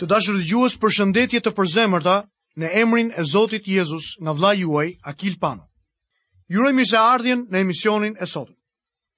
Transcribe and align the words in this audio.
Të 0.00 0.06
dashur 0.10 0.38
për 0.42 0.78
përshëndetje 0.82 1.38
të 1.46 1.50
përzemërta 1.56 2.12
në 2.62 2.68
emrin 2.82 3.10
e 3.12 3.22
Zotit 3.30 3.66
Jezus 3.72 4.06
nga 4.24 4.32
vlla 4.38 4.52
juaj 4.58 4.86
Akil 5.10 5.34
Pano. 5.42 5.66
Ju 6.54 6.60
uroj 6.62 6.84
ardhjen 7.00 7.42
në 7.52 7.58
emisionin 7.64 8.14
e 8.16 8.24
sotëm. 8.30 8.56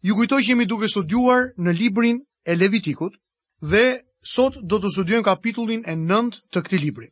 Ju 0.08 0.16
kujtoj 0.18 0.40
që 0.42 0.48
jemi 0.50 0.66
duke 0.72 0.88
studuar 0.94 1.46
në 1.66 1.76
librin 1.82 2.18
e 2.50 2.56
Levitikut 2.58 3.14
dhe 3.72 3.84
sot 4.34 4.58
do 4.72 4.78
të 4.78 4.90
studiojmë 4.96 5.24
kapitullin 5.30 5.84
e 5.86 5.94
9 5.94 6.42
të 6.52 6.62
këtij 6.66 6.80
libri. 6.82 7.08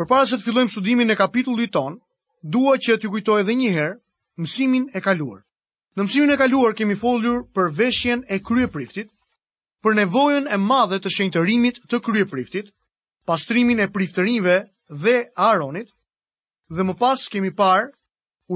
para 0.00 0.26
se 0.26 0.36
të 0.36 0.42
fillojmë 0.48 0.70
studimin 0.72 1.10
e 1.12 1.16
kapitullit 1.20 1.70
ton, 1.76 1.98
dua 2.54 2.76
që 2.84 2.96
t'ju 2.98 3.10
kujtoj 3.12 3.40
edhe 3.42 3.52
një 3.60 3.70
herë 3.76 3.96
mësimin 4.44 4.86
e 4.96 5.00
kaluar. 5.04 5.40
Në 5.96 6.00
mësimin 6.02 6.32
e 6.32 6.36
kaluar 6.40 6.72
kemi 6.78 6.96
folur 6.96 7.44
për 7.54 7.72
veshjen 7.80 8.24
e 8.32 8.40
priftit, 8.72 9.08
për 9.86 9.94
nevojën 9.96 10.48
e 10.54 10.58
madhe 10.62 10.96
të 11.04 11.10
shenjtërimit 11.16 11.78
të 11.90 11.98
krye 12.06 12.24
priftit, 12.30 12.66
pastrimin 13.30 13.80
e 13.80 13.86
priftërinve 13.94 14.56
dhe 15.02 15.14
Aronit, 15.44 15.88
dhe 16.76 16.84
më 16.88 16.94
pas 17.02 17.22
kemi 17.34 17.52
parë 17.60 17.88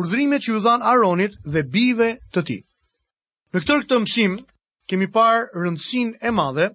urdhrimet 0.01 0.45
që 0.45 0.53
ju 0.55 0.61
dhanë 0.67 0.87
Aronit 0.93 1.39
dhe 1.55 1.65
bive 1.77 2.11
të 2.35 2.45
ti. 2.49 2.59
Në 3.57 3.63
këtër 3.65 3.83
këtë 3.87 4.01
mësim, 4.05 4.37
kemi 4.91 5.09
parë 5.17 5.55
rëndësin 5.65 6.13
e 6.29 6.33
madhe 6.41 6.69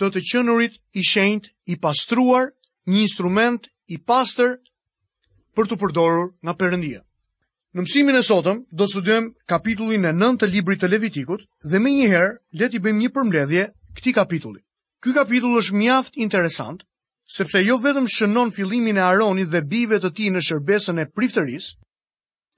të 0.00 0.10
të 0.16 0.24
qenurit 0.30 0.80
i 1.02 1.06
shenjt 1.12 1.50
i 1.74 1.78
pastruar 1.86 2.44
një 2.92 3.04
instrument 3.06 3.70
i 3.86 3.98
pastër 4.10 4.56
për 5.56 5.70
të 5.70 5.78
përdorur 5.84 6.28
nga 6.40 6.56
përëndia. 6.62 7.02
Në 7.78 7.82
mësimin 7.86 8.18
e 8.18 8.20
sotëm 8.28 8.58
do 8.80 8.84
dëmë 9.04 9.30
kapitullin 9.50 10.02
e 10.04 10.10
9 10.16 10.34
të 10.42 10.48
librit 10.54 10.80
të 10.82 10.88
Levitikut 10.92 11.44
dhe 11.72 11.78
me 11.84 11.88
njëherë 11.92 12.26
le 12.60 12.66
bëjmë 12.86 12.98
një 13.00 13.08
përmbledhje 13.14 13.62
këtij 14.00 14.12
kapitulli. 14.18 14.60
Ky 15.02 15.14
kapitull 15.18 15.56
është 15.60 15.78
mjaft 15.80 16.18
interesant 16.24 16.84
sepse 17.36 17.62
jo 17.68 17.78
vetëm 17.86 18.04
shënon 18.16 18.52
fillimin 18.58 19.00
e 19.00 19.04
aroni 19.06 19.46
dhe 19.54 19.62
bijve 19.72 19.96
të 20.04 20.10
tij 20.18 20.28
në 20.34 20.42
shërbesën 20.48 21.00
e 21.00 21.06
priftërisë, 21.16 21.72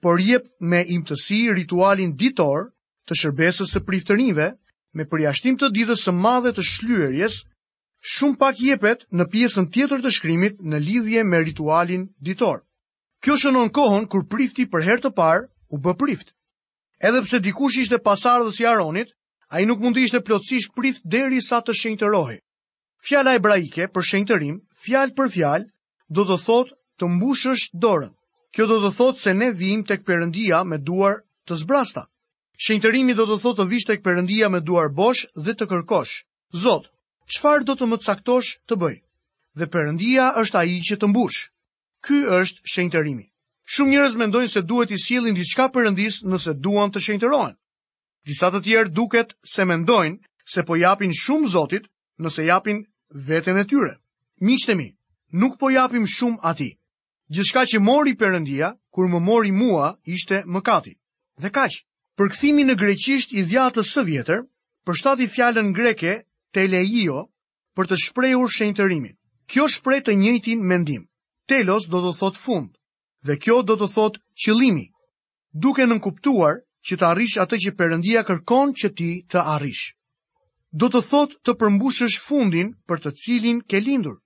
por 0.03 0.19
jep 0.25 0.51
me 0.73 0.83
imtësi 0.97 1.39
ritualin 1.57 2.11
ditor 2.23 2.67
të 3.07 3.19
shërbesës 3.21 3.71
së 3.77 3.85
priftërinjve 3.87 4.49
me 4.99 5.07
përjashtim 5.13 5.55
të 5.61 5.71
ditës 5.79 6.03
së 6.03 6.11
madhe 6.19 6.51
të 6.59 6.67
shlyerjes, 6.73 7.39
shumë 8.17 8.39
pak 8.43 8.59
jepet 8.67 9.07
në 9.15 9.29
pjesën 9.33 9.71
tjetër 9.75 10.03
të 10.05 10.11
shkrimit 10.19 10.59
në 10.73 10.83
lidhje 10.89 11.23
me 11.31 11.45
ritualin 11.47 12.05
ditor. 12.29 12.65
Kjo 13.25 13.33
shënon 13.41 13.69
kohën 13.73 14.03
kur 14.13 14.23
prifti 14.29 14.67
për 14.73 14.83
herë 14.85 15.01
të 15.03 15.09
parë 15.19 15.45
u 15.73 15.77
bë 15.85 15.93
prift. 16.01 16.27
Edhe 17.09 17.21
pse 17.25 17.39
dikush 17.47 17.77
ishte 17.83 17.97
pasardhës 18.07 18.59
i 18.61 18.65
Aronit, 18.71 19.15
ai 19.49 19.63
nuk 19.69 19.79
mund 19.85 19.97
të 19.97 20.03
ishte 20.07 20.19
plotësisht 20.27 20.75
prift 20.77 21.01
derisa 21.15 21.57
të 21.65 21.73
shenjtërohej. 21.79 22.35
Fjala 23.07 23.33
hebraike 23.37 23.87
për 23.95 24.05
shenjtërim, 24.11 24.59
fjalë 24.85 25.15
për 25.17 25.31
fjalë, 25.37 25.65
do 26.13 26.21
të 26.29 26.37
thotë 26.43 26.75
të 27.01 27.09
mbushësh 27.15 27.63
dorën. 27.87 28.13
Kjo 28.53 28.69
do 28.73 28.77
të 28.85 28.93
thotë 28.99 29.23
se 29.23 29.33
ne 29.39 29.49
vijmë 29.63 29.87
tek 29.89 30.05
Perëndia 30.11 30.61
me 30.73 30.77
duar 30.89 31.15
të 31.49 31.57
zbrasta. 31.63 32.05
Shenjtërimi 32.67 33.17
do 33.17 33.25
të 33.31 33.39
thotë 33.41 33.63
të 33.63 33.67
vish 33.73 33.89
tek 33.89 34.05
Perëndia 34.05 34.51
me 34.53 34.61
duar 34.69 34.93
bosh 35.01 35.25
dhe 35.47 35.57
të 35.57 35.65
kërkosh. 35.73 36.13
Zot, 36.67 36.91
çfarë 37.33 37.65
do 37.65 37.73
të 37.81 37.89
më 37.89 38.01
caktosh 38.05 38.53
të 38.69 38.77
bëj? 38.85 38.95
Dhe 39.57 39.65
Perëndia 39.73 40.29
është 40.45 40.61
ai 40.61 40.77
që 40.91 41.01
të 41.01 41.09
mbushë. 41.15 41.47
Ky 42.05 42.17
është 42.37 42.61
shenjtërimi. 42.71 43.23
Shumë 43.75 43.89
njerëz 43.91 44.15
mendojnë 44.21 44.51
se 44.53 44.61
duhet 44.71 44.91
i 44.93 44.97
sjellin 45.03 45.33
diçka 45.39 45.63
perëndis 45.73 46.19
nëse 46.33 46.53
duan 46.65 46.91
të 46.93 47.01
shenjtërohen. 47.05 47.55
Disa 48.29 48.51
të 48.53 48.59
tjerë 48.67 48.91
duket 48.99 49.33
se 49.53 49.65
mendojnë 49.71 50.19
se 50.53 50.61
po 50.67 50.77
japin 50.77 51.13
shumë 51.21 51.49
Zotit 51.53 51.87
nëse 52.25 52.45
japin 52.45 52.83
veten 53.29 53.57
e 53.57 53.63
tyre. 53.71 53.95
Miqtë 54.45 54.75
mi, 54.77 54.85
nuk 55.41 55.57
po 55.63 55.71
japim 55.73 56.05
shumë 56.17 56.45
atij. 56.51 56.75
Gjithçka 57.33 57.63
që 57.73 57.81
mori 57.89 58.13
Perëndia 58.21 58.69
kur 58.93 59.09
më 59.09 59.19
mori 59.29 59.51
mua 59.61 59.87
ishte 60.15 60.43
mëkati. 60.53 60.93
Dhe 61.41 61.49
kaq. 61.57 61.81
Përkthimi 62.21 62.67
në 62.69 62.77
greqisht 62.83 63.33
i 63.39 63.47
dhjatës 63.49 63.95
së 63.95 64.05
vjetër 64.11 64.45
përshtati 64.85 65.25
fjalën 65.33 65.73
greke 65.79 66.13
teleio 66.53 67.25
për 67.75 67.89
të 67.89 67.97
shprehur 68.05 68.53
shenjtërimin. 68.59 69.17
Kjo 69.49 69.65
shpreh 69.75 70.05
të 70.05 70.13
njëjtin 70.21 70.61
mendim 70.71 71.09
telos 71.45 71.85
do 71.91 72.01
të 72.05 72.11
thot 72.19 72.39
fund, 72.41 72.69
dhe 73.25 73.35
kjo 73.43 73.59
do 73.65 73.75
të 73.77 73.87
thot 73.95 74.17
qëlimi, 74.43 74.85
duke 75.65 75.85
nënkuptuar 75.89 76.55
që 76.85 76.97
të 76.99 77.05
arrish 77.11 77.35
atë 77.43 77.59
që 77.65 77.73
përëndia 77.79 78.23
kërkon 78.27 78.73
që 78.79 78.89
ti 78.97 79.09
të 79.31 79.45
arrish. 79.55 79.93
Do 80.81 80.89
të 80.91 81.01
thot 81.09 81.35
të 81.45 81.55
përmbushësh 81.61 82.17
fundin 82.27 82.73
për 82.89 83.01
të 83.05 83.13
cilin 83.23 83.61
ke 83.69 83.79
lindur. 83.85 84.17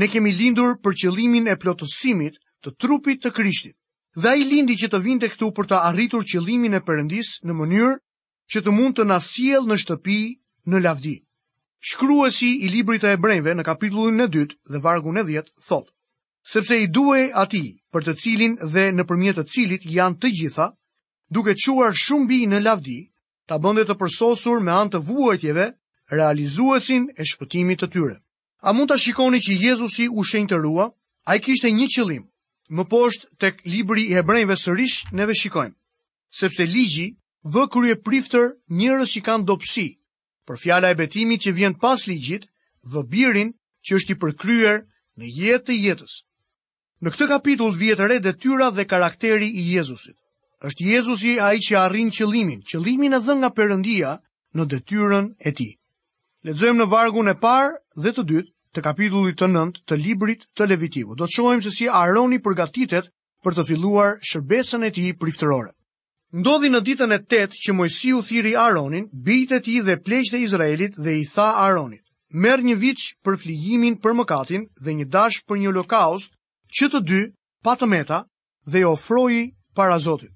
Ne 0.00 0.08
kemi 0.10 0.32
lindur 0.34 0.74
për 0.82 0.96
qëlimin 1.04 1.46
e 1.48 1.54
plotësimit 1.62 2.40
të 2.64 2.74
trupit 2.82 3.20
të 3.22 3.30
krishtit, 3.36 3.76
dhe 4.18 4.28
a 4.30 4.34
i 4.40 4.46
lindi 4.48 4.74
që 4.80 4.88
të 4.90 5.00
vinte 5.06 5.28
këtu 5.30 5.52
për 5.54 5.68
të 5.70 5.78
arritur 5.90 6.26
qëlimin 6.32 6.74
e 6.74 6.82
përëndis 6.88 7.34
në 7.46 7.54
mënyrë 7.60 7.94
që 8.52 8.64
të 8.64 8.74
mund 8.74 8.98
të 8.98 9.06
nasiel 9.12 9.68
në 9.70 9.78
shtëpi 9.84 10.18
në 10.72 10.82
lavdi. 10.88 11.14
Shkruesi 11.90 12.50
i 12.66 12.70
librit 12.74 13.04
të 13.04 13.14
ebrejve 13.20 13.54
në 13.54 13.66
kapitullin 13.70 14.24
e 14.24 14.28
2 14.34 14.46
dhe 14.74 14.82
vargun 14.88 15.18
e 15.20 15.24
10 15.30 15.52
thotë, 15.68 15.93
sepse 16.44 16.76
i 16.82 16.86
duhe 16.92 17.30
ati 17.34 17.64
për 17.94 18.04
të 18.06 18.14
cilin 18.20 18.54
dhe 18.72 18.90
në 18.94 19.04
përmjet 19.08 19.38
të 19.40 19.44
cilit 19.54 19.84
janë 19.96 20.18
të 20.20 20.30
gjitha, 20.40 20.66
duke 21.32 21.54
quar 21.64 21.94
shumë 21.96 22.26
bi 22.28 22.40
në 22.46 22.60
lavdi, 22.64 22.98
ta 23.48 23.56
bënde 23.58 23.84
të 23.88 23.96
përsosur 24.00 24.60
me 24.60 24.72
antë 24.72 25.00
vuajtjeve, 25.08 25.66
realizuesin 26.12 27.08
e 27.16 27.24
shpëtimit 27.24 27.80
të 27.80 27.88
tyre. 27.94 28.16
A 28.62 28.72
mund 28.72 28.90
të 28.90 28.96
shikoni 29.00 29.40
që 29.40 29.52
Jezusi 29.62 30.06
u 30.08 30.24
shenjë 30.24 30.50
të 30.52 30.58
rua, 30.64 30.86
a 31.24 31.32
i 31.36 31.40
kishte 31.40 31.70
një 31.72 31.88
qëlim, 31.94 32.24
më 32.68 32.84
poshtë 32.92 33.26
tek 33.40 33.64
libri 33.64 34.04
i 34.08 34.14
hebrejnve 34.16 34.56
sërish 34.56 35.08
neve 35.16 35.36
shikojmë, 35.36 35.74
sepse 36.28 36.64
ligji 36.64 37.08
vë 37.44 37.64
kërje 37.72 37.96
priftër 38.04 38.52
njërës 38.68 39.16
i 39.20 39.24
kanë 39.26 39.46
dopsi, 39.48 39.86
për 40.48 40.60
fjala 40.60 40.92
e 40.92 40.98
betimit 41.00 41.44
që 41.44 41.52
vjen 41.56 41.74
pas 41.80 42.04
ligjit, 42.08 42.44
vë 42.84 43.00
birin 43.12 43.52
që 43.84 43.96
është 43.96 44.12
i 44.12 44.18
përkryer 44.24 44.80
në 45.16 45.32
jetë 45.40 45.64
të 45.68 45.74
jetës. 45.84 46.14
Në 47.04 47.10
këtë 47.14 47.26
kapitull 47.30 47.74
vjet 47.78 48.00
re 48.08 48.16
detyra 48.24 48.70
dhe 48.72 48.84
karakteri 48.90 49.44
i 49.44 49.62
Jezusit. 49.74 50.14
Është 50.68 50.84
Jezusi 50.90 51.32
ai 51.46 51.58
që 51.66 51.74
arrin 51.80 52.08
qëllimin, 52.16 52.62
qëllimin 52.70 53.12
e 53.12 53.18
dhënë 53.26 53.40
nga 53.42 53.50
Perëndia 53.58 54.12
në 54.56 54.64
detyrën 54.74 55.26
e 55.36 55.50
tij. 55.58 55.74
Lexojmë 56.48 56.80
në 56.80 56.86
vargun 56.94 57.28
e 57.28 57.34
parë 57.42 57.74
dhe 58.04 58.12
të 58.16 58.22
dytë 58.30 58.52
të 58.74 58.84
kapitullit 58.86 59.36
të 59.42 59.50
9 59.52 59.80
të 59.90 59.98
librit 60.04 60.46
të 60.56 60.68
Levitikut. 60.70 61.18
Do 61.20 61.28
të 61.28 61.34
shohim 61.36 61.60
se 61.66 61.72
si 61.76 61.88
Aroni 61.98 62.38
përgatitet 62.46 63.10
për 63.44 63.58
të 63.58 63.64
filluar 63.68 64.14
shërbesën 64.30 64.86
e 64.88 64.90
tij 64.96 65.10
priftërore. 65.20 65.74
Ndodhi 66.40 66.70
në 66.72 66.80
ditën 66.88 67.12
e 67.12 67.18
8 67.36 67.58
që 67.66 67.74
Mojsiu 67.78 68.22
thiri 68.30 68.54
Aronin, 68.64 69.04
bijtë 69.28 69.58
e 69.60 69.64
tij 69.68 69.82
dhe 69.86 69.98
pleqtë 70.08 70.38
e 70.40 70.44
Izraelit 70.48 70.96
dhe 71.04 71.12
i 71.20 71.28
tha 71.34 71.50
Aronit: 71.68 72.00
"Merr 72.44 72.64
një 72.70 72.78
viç 72.86 73.10
për 73.24 73.36
fligjimin 73.44 74.00
për 74.02 74.16
mëkatin 74.22 74.62
dhe 74.82 74.96
një 74.98 75.06
dash 75.14 75.44
për 75.44 75.60
një 75.62 75.68
holokaust 75.70 76.32
që 76.74 76.86
të 76.90 77.00
dy 77.06 77.18
pa 77.64 77.76
të 77.78 77.86
meta 77.90 78.22
dhe 78.66 78.80
i 78.82 78.86
ofroi 78.88 79.52
para 79.78 79.98
Zotit. 80.02 80.32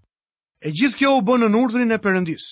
E 0.63 0.71
gjithë 0.71 0.99
kjo 0.99 1.13
u 1.19 1.23
bën 1.27 1.43
në 1.47 1.59
urdhrin 1.59 1.93
e 1.95 1.99
Perëndis. 2.03 2.45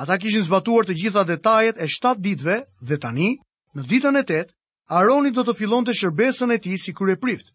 Ata 0.00 0.16
kishin 0.20 0.44
zbatuar 0.48 0.84
të 0.88 0.96
gjitha 1.00 1.22
detajet 1.28 1.76
e 1.80 1.86
7 1.92 2.20
ditëve 2.24 2.56
dhe 2.88 2.98
tani, 3.04 3.34
në 3.76 3.82
ditën 3.90 4.18
e 4.20 4.24
8, 4.24 4.54
Aroni 4.88 5.30
do 5.32 5.40
të 5.44 5.54
fillonte 5.60 5.94
shërbesën 5.96 6.52
e 6.52 6.58
tij 6.60 6.76
si 6.78 6.92
kryeprift. 6.92 7.52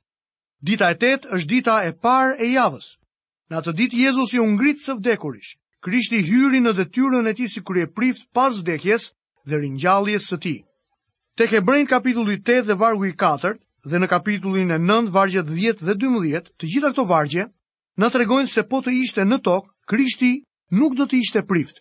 Dita 0.66 0.89
e 0.94 0.97
8 0.97 1.29
është 1.35 1.49
dita 1.49 1.75
e 1.85 1.91
parë 2.05 2.38
e 2.41 2.47
javës. 2.55 2.95
Në 3.49 3.55
atë 3.57 3.73
ditë 3.81 3.99
Jezusi 4.05 4.38
u 4.41 4.47
ngrit 4.55 4.81
së 4.81 4.95
vdekurish. 4.97 5.51
Krishti 5.85 6.23
hyri 6.25 6.59
në 6.61 6.73
detyrën 6.79 7.29
e 7.29 7.33
tij 7.38 7.49
si 7.53 7.61
kryeprift 7.61 8.29
pas 8.33 8.57
vdekjes 8.61 9.09
dhe 9.47 9.55
ringjalljes 9.61 10.25
së 10.29 10.38
tij. 10.41 10.59
Tek 11.38 11.51
Hebrejt 11.55 11.89
kapitulli 11.89 12.35
8 12.41 12.66
dhe 12.67 12.73
vargu 12.81 13.05
i 13.09 13.13
dhe 13.88 14.00
në 14.00 14.07
kapitullin 14.12 14.72
e 14.72 14.78
9, 14.81 15.11
vargjet 15.14 15.47
10 15.55 15.84
dhe 15.87 15.96
12, 16.03 16.41
të 16.59 16.67
gjitha 16.72 16.91
këto 16.93 17.05
vargje, 17.08 17.46
në 17.99 18.09
tregojnë 18.11 18.52
se 18.52 18.64
po 18.67 18.81
të 18.84 18.93
ishte 19.03 19.26
në 19.28 19.40
tokë, 19.47 19.72
Krishti 19.90 20.31
nuk 20.79 20.96
do 20.99 21.08
të 21.09 21.20
ishte 21.23 21.43
prift. 21.49 21.79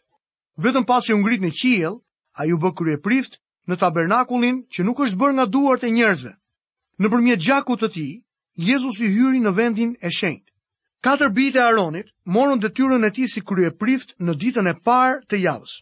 Vetëm 0.58 0.86
pasi 0.88 1.12
u 1.14 1.18
ngrit 1.20 1.42
në 1.44 1.50
qiell, 1.60 1.98
ai 2.38 2.52
u 2.54 2.58
bë 2.58 2.72
krye 2.78 2.98
prift 3.04 3.38
në 3.68 3.76
tabernakulin 3.82 4.62
që 4.72 4.86
nuk 4.86 5.02
është 5.04 5.18
bërë 5.20 5.36
nga 5.36 5.46
duart 5.52 5.84
e 5.84 5.90
njerëzve. 5.92 6.32
Nëpërmjet 7.02 7.44
gjakut 7.44 7.82
të 7.82 7.88
tij, 7.94 8.12
Jezusi 8.58 9.06
hyri 9.12 9.38
në 9.42 9.52
vendin 9.54 9.92
e 10.02 10.10
shenjtë. 10.10 10.48
Katër 11.04 11.30
bijtë 11.30 11.58
e 11.60 11.62
Aronit 11.62 12.08
morën 12.26 12.58
detyrën 12.58 13.04
e 13.06 13.10
tij 13.14 13.28
si 13.30 13.42
krye 13.46 13.70
prift 13.70 14.16
në 14.18 14.32
ditën 14.40 14.66
e 14.72 14.74
parë 14.82 15.20
të 15.30 15.38
javës. 15.44 15.76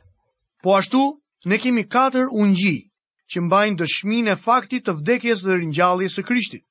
Po 0.63 0.77
ashtu, 0.77 1.01
ne 1.49 1.57
kemi 1.63 1.87
katër 1.89 2.27
ungji 2.37 2.91
që 3.33 3.41
mbajnë 3.47 3.79
dëshminë 3.81 4.31
e 4.33 4.37
faktit 4.39 4.85
të 4.87 4.95
vdekjes 5.01 5.43
dhe 5.45 5.57
rinjalli 5.59 6.09
së 6.15 6.25
krishtit. 6.29 6.65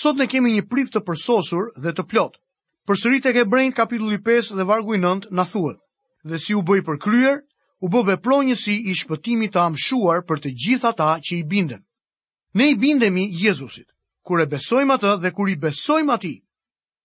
Sot 0.00 0.18
ne 0.18 0.26
kemi 0.30 0.52
një 0.56 0.64
prift 0.70 0.94
të 0.94 1.02
përsosur 1.08 1.70
dhe 1.82 1.92
të 1.94 2.04
plot. 2.10 2.38
Përsërit 2.88 3.26
e 3.26 3.32
ke 3.36 3.44
brejnë 3.46 3.76
kapitulli 3.76 4.18
5 4.26 4.54
dhe 4.56 4.66
vargu 4.70 4.94
i 4.96 5.00
9 5.02 5.30
në 5.30 5.44
thuet. 5.52 5.78
Dhe 6.24 6.38
si 6.38 6.54
u 6.58 6.62
bëj 6.66 6.82
për 6.86 6.98
kryer, 7.04 7.36
u 7.84 7.88
bëve 7.88 8.16
pro 8.22 8.40
njësi 8.44 8.74
i 8.90 8.94
shpëtimi 9.00 9.48
të 9.54 9.62
amshuar 9.66 10.22
për 10.28 10.42
të 10.44 10.52
gjitha 10.62 10.90
ta 10.98 11.10
që 11.24 11.34
i 11.38 11.44
binden. 11.52 11.82
Ne 12.54 12.70
i 12.70 12.76
bindemi 12.76 13.28
Jezusit, 13.44 13.88
kur 14.26 14.42
e 14.42 14.46
besojmë 14.50 14.98
të 15.00 15.12
dhe 15.22 15.30
kur 15.32 15.48
i 15.52 15.56
besojmë 15.56 16.16
ti. 16.20 16.34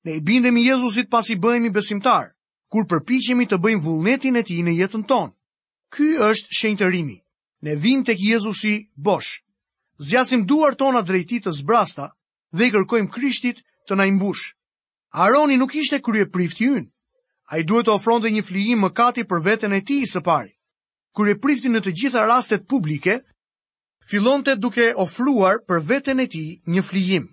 Ne 0.06 0.18
i 0.18 0.22
bindemi 0.22 0.66
Jezusit 0.66 1.10
pas 1.10 1.30
i 1.30 1.38
bëjmi 1.38 1.70
besimtar, 1.74 2.32
kur 2.70 2.90
përpichemi 2.90 3.46
të 3.46 3.62
bëjmë 3.62 3.84
vullnetin 3.86 4.42
e 4.42 4.44
ti 4.44 4.60
në 4.66 4.76
jetën 4.82 5.06
tonë. 5.10 5.34
Ky 5.94 6.10
është 6.32 6.60
shenjtërimi 6.60 7.18
ne 7.66 7.76
vim 7.82 8.04
të 8.06 8.14
Jezusi 8.30 8.76
bosh. 9.08 9.42
Zjasim 10.10 10.44
duar 10.46 10.76
tona 10.78 11.02
drejti 11.02 11.40
të 11.42 11.52
zbrasta 11.64 12.12
dhe 12.56 12.68
i 12.68 12.74
kërkojmë 12.76 13.10
krishtit 13.16 13.64
të 13.90 13.98
na 13.98 14.06
imbush. 14.12 14.52
Aroni 15.26 15.58
nuk 15.58 15.74
ishte 15.82 15.98
krye 16.06 16.28
prifti 16.36 16.68
ynë. 16.78 16.86
A 17.50 17.62
i 17.62 17.64
duhet 17.66 17.88
të 17.88 17.96
ofron 17.96 18.22
dhe 18.22 18.30
një 18.36 18.44
flijim 18.48 18.84
më 18.86 18.90
kati 18.98 19.24
për 19.30 19.42
vetën 19.48 19.74
e 19.78 19.82
ti 19.88 20.02
i 20.04 20.10
së 20.12 20.22
pari. 20.26 20.52
Krye 21.18 21.40
prifti 21.42 21.72
në 21.72 21.82
të 21.86 21.94
gjitha 22.02 22.26
rastet 22.30 22.68
publike, 22.70 23.18
fillon 24.10 24.44
të 24.46 24.58
duke 24.62 24.92
ofruar 25.06 25.62
për 25.66 25.82
vetën 25.90 26.22
e 26.22 26.28
ti 26.30 26.44
një 26.74 26.84
flijim. 26.86 27.26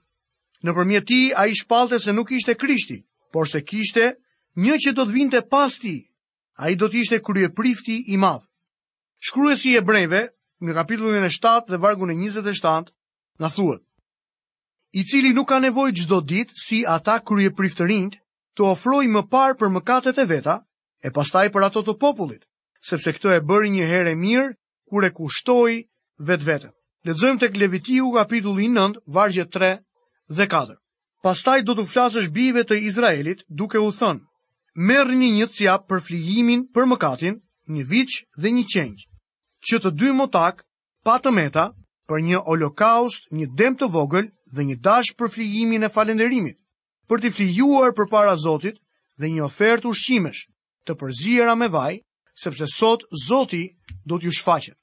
Në 0.62 0.70
përmjet 0.76 1.08
ti, 1.10 1.20
a 1.36 1.44
i 1.50 1.54
shpalte 1.58 1.98
se 2.00 2.12
nuk 2.14 2.32
ishte 2.38 2.54
krishti, 2.56 3.00
por 3.32 3.48
se 3.50 3.60
kishte 3.66 4.14
një 4.62 4.76
që 4.84 4.94
do 4.96 5.04
të 5.04 5.14
vinte 5.16 5.42
pas 5.50 5.78
ti, 5.82 5.96
a 6.62 6.70
i 6.70 6.76
do 6.78 6.88
të 6.88 7.00
ishte 7.02 7.20
kërje 7.24 7.52
prifti 7.58 7.98
i 8.14 8.16
madhë. 8.22 8.48
Shkruesi 9.22 9.70
i 9.70 9.74
Hebrejve 9.78 10.24
në 10.66 10.74
kapitullin 10.74 11.22
e 11.22 11.28
7 11.30 11.68
dhe 11.72 11.78
vargun 11.84 12.10
e 12.10 12.16
27 12.18 12.88
na 13.42 13.50
thuhet: 13.56 13.82
I 14.98 15.04
cili 15.10 15.30
nuk 15.36 15.46
ka 15.52 15.60
nevojë 15.62 15.94
çdo 16.02 16.18
ditë 16.32 16.58
si 16.62 16.80
ata 16.94 17.20
krye 17.30 17.52
priftërinjt 17.60 18.16
të 18.58 18.66
ofrojë 18.74 19.12
më 19.14 19.22
parë 19.34 19.56
për 19.62 19.70
mëkatet 19.76 20.18
e 20.18 20.24
veta 20.32 20.56
e 21.06 21.12
pastaj 21.18 21.44
për 21.54 21.66
ato 21.68 21.82
të 21.86 21.94
popullit, 22.02 22.42
sepse 22.90 23.14
këtë 23.14 23.36
e 23.36 23.44
bëri 23.52 23.70
një 23.76 23.86
herë 23.92 24.10
e 24.10 24.18
mirë 24.24 24.48
kur 24.90 25.06
e 25.08 25.12
kushtoi 25.20 25.78
vetveten. 26.30 26.74
Lexojmë 27.06 27.42
tek 27.46 27.56
Levitiu 27.62 28.10
kapitulli 28.18 28.66
9, 28.74 28.98
vargje 29.18 29.46
3 29.46 29.78
dhe 30.38 30.48
4. 30.56 30.76
Pastaj 31.22 31.60
do 31.70 31.78
të 31.78 31.86
flasësh 31.92 32.28
bijve 32.34 32.66
të 32.66 32.80
Izraelit 32.90 33.46
duke 33.62 33.78
u 33.86 33.94
thënë: 34.00 34.26
Merrni 34.90 35.30
një 35.38 35.48
cjap 35.56 35.86
për 35.88 36.04
flijimin 36.10 36.66
për 36.74 36.90
mëkatin, 36.94 37.40
një 37.76 37.86
viç 37.94 38.20
dhe 38.42 38.50
një 38.58 38.66
qengj 38.76 39.06
që 39.68 39.78
të 39.82 39.90
dy 39.98 40.08
motak 40.18 40.62
pa 41.06 41.18
të 41.22 41.30
meta 41.34 41.68
për 42.10 42.22
një 42.28 42.40
holokaust, 42.46 43.28
një 43.38 43.46
dem 43.60 43.76
të 43.78 43.88
vogël 43.94 44.26
dhe 44.56 44.64
një 44.70 44.76
dash 44.86 45.12
për 45.20 45.30
flijimin 45.36 45.86
e 45.86 45.90
falënderimit, 45.94 46.58
për 47.08 47.22
të 47.22 47.30
flijuar 47.36 47.92
përpara 47.98 48.34
Zotit 48.42 48.80
dhe 49.20 49.30
një 49.30 49.44
ofertë 49.46 49.88
ushqimesh, 49.92 50.40
të 50.86 50.96
përzira 51.02 51.54
me 51.60 51.68
vaj, 51.70 52.00
sepse 52.42 52.66
sot 52.74 53.06
Zoti 53.26 53.62
do 54.04 54.18
t'ju 54.18 54.32
shfaqet. 54.38 54.74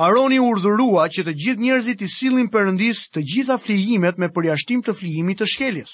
Aroni 0.00 0.38
urdhërua 0.40 1.04
që 1.12 1.22
të 1.26 1.32
gjithë 1.42 1.60
njerëzit 1.66 2.00
i 2.00 2.08
sillin 2.08 2.48
Perëndis 2.48 3.02
të 3.12 3.20
gjitha 3.28 3.58
flijimet 3.60 4.16
me 4.16 4.30
përjashtim 4.32 4.80
të 4.86 4.94
flijimit 4.96 5.42
të 5.42 5.48
shkeljes. 5.52 5.92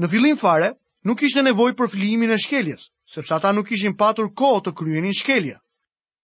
Në 0.00 0.08
fillim 0.14 0.38
fare, 0.40 0.70
nuk 1.04 1.22
ishte 1.28 1.44
nevojë 1.44 1.76
për 1.76 1.90
flijimin 1.94 2.32
e 2.32 2.40
shkeljes, 2.40 2.88
sepse 3.14 3.34
ata 3.36 3.52
nuk 3.52 3.68
kishin 3.68 3.92
patur 4.00 4.32
kohë 4.32 4.64
të 4.64 4.74
kryenin 4.80 5.12
shkeljen. 5.20 5.60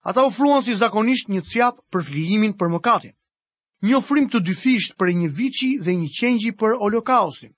Ata 0.04 0.24
ofruan 0.26 0.62
si 0.62 0.74
zakonisht 0.76 1.30
një 1.32 1.40
cjap 1.48 1.76
për 1.92 2.02
flijimin 2.04 2.52
për 2.60 2.68
mëkatin. 2.74 3.12
Një 3.88 3.94
ofrim 3.96 4.26
të 4.28 4.40
dyfisht 4.44 4.96
për 5.00 5.12
një 5.20 5.28
viçi 5.38 5.70
dhe 5.86 5.94
një 6.00 6.08
qengji 6.18 6.50
për 6.60 6.74
holokaustin. 6.82 7.52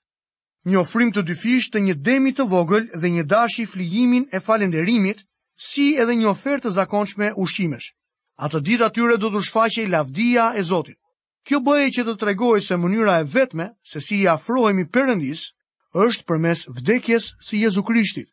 Një 0.67 0.77
ofrim 0.79 1.11
të 1.15 1.23
dyfisht 1.27 1.73
të 1.73 1.81
një 1.87 1.95
demit 2.07 2.37
të 2.39 2.45
vogël 2.53 2.87
dhe 3.03 3.09
një 3.17 3.23
dashi 3.33 3.65
flijimin 3.67 4.27
e 4.31 4.39
falenderimit, 4.47 5.25
si 5.69 5.89
edhe 5.99 6.15
një 6.21 6.29
ofertë 6.31 6.67
të 6.67 6.71
zakonshme 6.79 7.33
ushqimesh. 7.45 7.89
Atë 8.39 8.61
ditë 8.67 8.85
atyre 8.87 9.17
do 9.19 9.27
të 9.35 9.43
shfaqej 9.47 9.85
lavdia 9.91 10.47
e 10.59 10.63
Zotit. 10.71 10.95
Kjo 11.47 11.59
bëje 11.67 11.91
që 11.97 12.03
të 12.07 12.13
tregojë 12.21 12.63
se 12.63 12.75
mënyra 12.83 13.17
e 13.21 13.23
vetme 13.35 13.67
se 13.91 13.99
si 14.07 14.21
i 14.23 14.27
afrohemi 14.27 14.85
Perëndis 14.95 15.43
është 16.05 16.23
përmes 16.31 16.63
vdekjes 16.79 17.23
së 17.39 17.47
si 17.47 17.61
Jezu 17.63 17.83
Krishtit, 17.87 18.27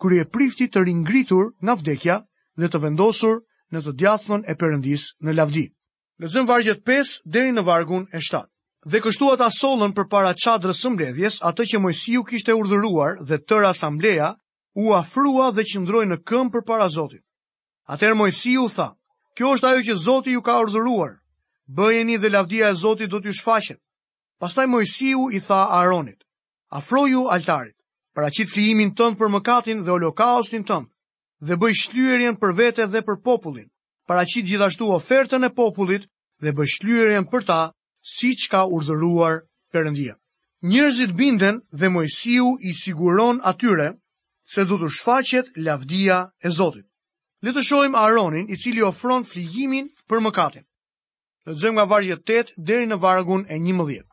kur 0.00 0.12
i 0.12 0.20
e 0.20 0.24
prifti 0.36 0.68
të 0.70 0.84
ringritur 0.88 1.52
nga 1.64 1.74
vdekja 1.80 2.18
dhe 2.60 2.68
të 2.68 2.82
vendosur 2.84 3.38
në 3.76 3.80
të 3.86 3.92
djathën 4.00 4.42
e 4.48 4.54
përëndis 4.60 5.02
në 5.26 5.34
lavdi. 5.38 5.64
Lezëm 6.24 6.46
vargjet 6.50 6.80
5 6.90 7.16
deri 7.34 7.52
në 7.56 7.64
vargun 7.68 8.06
e 8.12 8.20
7. 8.28 8.42
Dhe 8.92 9.00
kështu 9.04 9.28
ata 9.34 9.48
solën 9.58 9.92
për 9.98 10.08
para 10.14 10.32
qadrës 10.38 10.80
së 10.84 10.92
mbledhjes, 10.94 11.40
atë 11.48 11.66
që 11.72 11.80
Mojsiu 11.84 12.24
kishte 12.30 12.54
urdhëruar 12.56 13.18
dhe 13.28 13.38
tërë 13.42 13.70
asambleja, 13.72 14.30
u 14.82 14.92
afrua 14.96 15.50
dhe 15.56 15.66
qëndroj 15.72 16.04
në 16.10 16.18
këm 16.28 16.50
për 16.54 16.64
para 16.70 16.86
Zotit. 16.94 17.24
Atër 17.92 18.14
Mojsiu 18.20 18.68
tha, 18.74 18.88
kjo 19.36 19.52
është 19.56 19.68
ajo 19.70 19.82
që 19.88 19.96
Zotit 20.04 20.32
ju 20.36 20.42
ka 20.46 20.58
urdhëruar, 20.62 21.12
bëjeni 21.66 22.18
dhe 22.22 22.30
lavdia 22.32 22.70
e 22.72 22.78
Zotit 22.82 23.10
do 23.12 23.20
t'ju 23.20 23.34
shfaqen. 23.38 23.78
Pastaj 24.38 24.66
Mojsiu 24.72 25.28
i 25.34 25.40
tha 25.42 25.60
Aronit, 25.80 26.20
afroju 26.78 27.26
altarit, 27.34 27.76
para 28.14 28.30
qitë 28.30 28.52
flijimin 28.52 28.94
për 28.96 29.28
mëkatin 29.36 29.82
dhe 29.82 29.90
holokaustin 29.96 30.64
tëmë, 30.64 30.88
dhe 31.46 31.56
bëj 31.60 31.74
shlyerjen 31.82 32.36
për 32.42 32.52
vete 32.58 32.86
dhe 32.90 33.00
për 33.08 33.18
popullin, 33.26 33.68
para 34.08 34.24
që 34.30 34.42
gjithashtu 34.48 34.88
ofertën 34.94 35.46
e 35.48 35.54
popullit 35.58 36.08
dhe 36.42 36.54
bëj 36.58 36.68
shlyerjen 36.76 37.28
për 37.30 37.44
ta, 37.50 37.58
si 38.14 38.32
që 38.40 38.48
ka 38.52 38.62
urdhëruar 38.76 39.36
përëndia. 39.74 40.14
Njërzit 40.70 41.12
binden 41.14 41.60
dhe 41.78 41.90
mojësiu 41.94 42.48
i 42.68 42.72
siguron 42.82 43.38
atyre 43.52 43.86
se 44.54 44.64
du 44.66 44.78
të 44.82 44.88
shfaqet 44.96 45.52
lavdia 45.68 46.16
e 46.42 46.48
Zotit. 46.58 46.86
Le 47.44 47.52
të 47.54 47.62
shohim 47.62 47.94
Aronin 47.94 48.48
i 48.50 48.56
cili 48.58 48.82
ofron 48.82 49.22
fligimin 49.22 49.86
për 50.10 50.22
mëkatin. 50.26 50.64
Le 51.46 51.52
të 51.54 51.60
zëmë 51.62 51.76
nga 51.78 51.84
vargu 51.92 52.16
8 52.34 52.54
deri 52.58 52.88
në 52.90 52.98
vargun 52.98 53.46
e 53.46 53.58
një 53.62 53.74
mëdhjet. 53.78 54.06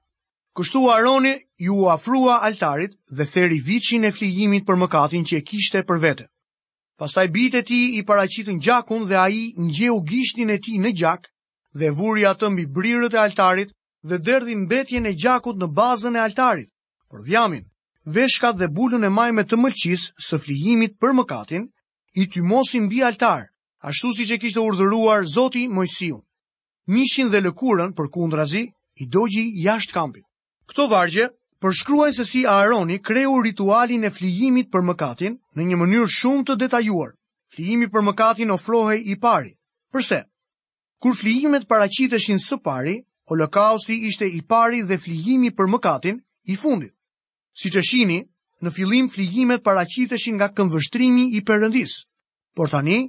Kështu 0.55 0.85
Aroni 0.93 1.33
ju 1.65 1.87
afrua 1.89 2.37
altarit 2.45 2.93
dhe 3.17 3.25
theri 3.33 3.57
vichin 3.65 4.05
e 4.05 4.11
fligimit 4.13 4.67
për 4.67 4.77
mëkatin 4.83 5.25
që 5.25 5.35
e 5.39 5.45
kishte 5.49 5.81
për 5.89 5.97
vete. 6.05 6.27
Pastaj 7.01 7.23
bitë 7.35 7.57
e 7.59 7.63
ti 7.67 7.77
i 7.99 8.03
paracitën 8.07 8.59
gjakun 8.65 9.01
dhe 9.09 9.17
a 9.19 9.25
i 9.29 9.41
njëu 9.67 9.95
gishtin 10.09 10.49
e 10.53 10.59
ti 10.63 10.77
në 10.79 10.91
gjak 10.99 11.25
dhe 11.79 11.89
vuri 11.97 12.23
atë 12.29 12.49
mbi 12.53 12.65
brirët 12.77 13.17
e 13.17 13.23
altarit 13.25 13.73
dhe 14.07 14.19
derdhin 14.27 14.61
mbetjen 14.67 15.05
e 15.11 15.17
gjakut 15.23 15.59
në 15.59 15.67
bazën 15.79 16.15
e 16.15 16.21
altarit. 16.27 16.69
Për 17.11 17.19
dhjamin, 17.27 17.65
veshkat 18.17 18.55
dhe 18.61 18.71
bulën 18.77 19.03
e 19.07 19.09
majme 19.17 19.43
të 19.43 19.59
mëlqis 19.63 20.03
së 20.27 20.39
flijimit 20.45 20.93
për 21.03 21.11
mëkatin, 21.19 21.67
i 22.21 22.23
ty 22.31 22.39
mosin 22.53 22.87
bi 22.91 23.03
altar, 23.09 23.43
ashtu 23.91 24.13
si 24.15 24.23
që 24.29 24.39
kishtë 24.45 24.63
urdhëruar 24.63 25.27
zoti 25.35 25.65
mojësion. 25.75 26.23
Mishin 26.95 27.31
dhe 27.33 27.43
lëkurën 27.45 27.91
për 27.97 28.07
kundrazi, 28.15 28.63
i 29.01 29.03
dogji 29.15 29.45
jashtë 29.67 29.95
kampit. 29.99 30.23
Këto 30.69 30.87
vargje 30.95 31.27
përshkruajnë 31.63 32.15
se 32.17 32.23
si 32.29 32.39
Aaroni 32.51 32.95
kreu 33.07 33.35
ritualin 33.43 34.03
e 34.03 34.09
flijimit 34.15 34.69
për 34.71 34.83
mëkatin 34.87 35.35
në 35.57 35.67
një 35.69 35.77
mënyrë 35.81 36.07
shumë 36.17 36.43
të 36.49 36.55
detajuar. 36.65 37.13
Flijimi 37.55 37.87
për 37.95 38.03
mëkatin 38.09 38.51
ofrohej 38.55 38.97
i 39.13 39.17
pari. 39.23 39.51
Përse? 39.93 40.19
Kur 41.03 41.15
flijimet 41.15 41.67
paraqiteshin 41.71 42.39
së 42.47 42.57
pari, 42.65 42.97
holokausti 43.31 43.95
ishte 44.09 44.27
i 44.27 44.41
pari 44.51 44.81
dhe 44.89 44.97
flijimi 45.05 45.51
për 45.55 45.69
mëkatin 45.75 46.19
i 46.51 46.55
fundit. 46.55 46.91
Si 47.55 47.71
që 47.71 47.81
shini, 47.91 48.19
në 48.61 48.71
filim 48.75 49.07
flijimet 49.13 49.63
paraqiteshin 49.63 50.35
nga 50.39 50.49
këndvështrimi 50.57 51.29
i 51.39 51.43
përëndis. 51.47 51.95
Por 52.55 52.69
tani, 52.71 52.99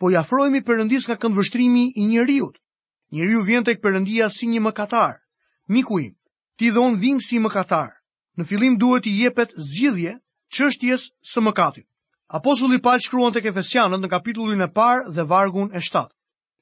po 0.00 0.10
jafrojmi 0.12 0.60
përëndis 0.68 1.08
nga 1.08 1.16
këndvështrimi 1.24 1.88
i 1.96 2.04
njëriut. 2.10 2.60
Njëriut 3.14 3.46
vjente 3.46 3.76
këpërëndia 3.78 4.28
si 4.34 4.50
një 4.50 4.60
mëkatar, 4.68 5.20
mikuim 5.68 6.12
ti 6.58 6.70
dhon 6.74 6.96
dhimë 7.00 7.22
si 7.28 7.38
mëkatar. 7.42 7.90
Në 8.38 8.44
fillim 8.46 8.76
duhet 8.82 9.06
i 9.06 9.12
jepet 9.22 9.52
zgjidhje 9.56 10.12
çështjes 10.54 11.08
së 11.32 11.42
mëkatit. 11.42 11.86
Apostulli 12.34 12.80
Paul 12.82 13.00
shkruan 13.04 13.34
të 13.34 13.44
Efesianët 13.50 14.00
në 14.02 14.10
kapitullin 14.10 14.64
e 14.64 14.68
parë 14.74 15.12
dhe 15.14 15.26
vargun 15.30 15.70
e 15.76 15.80
7 15.86 16.08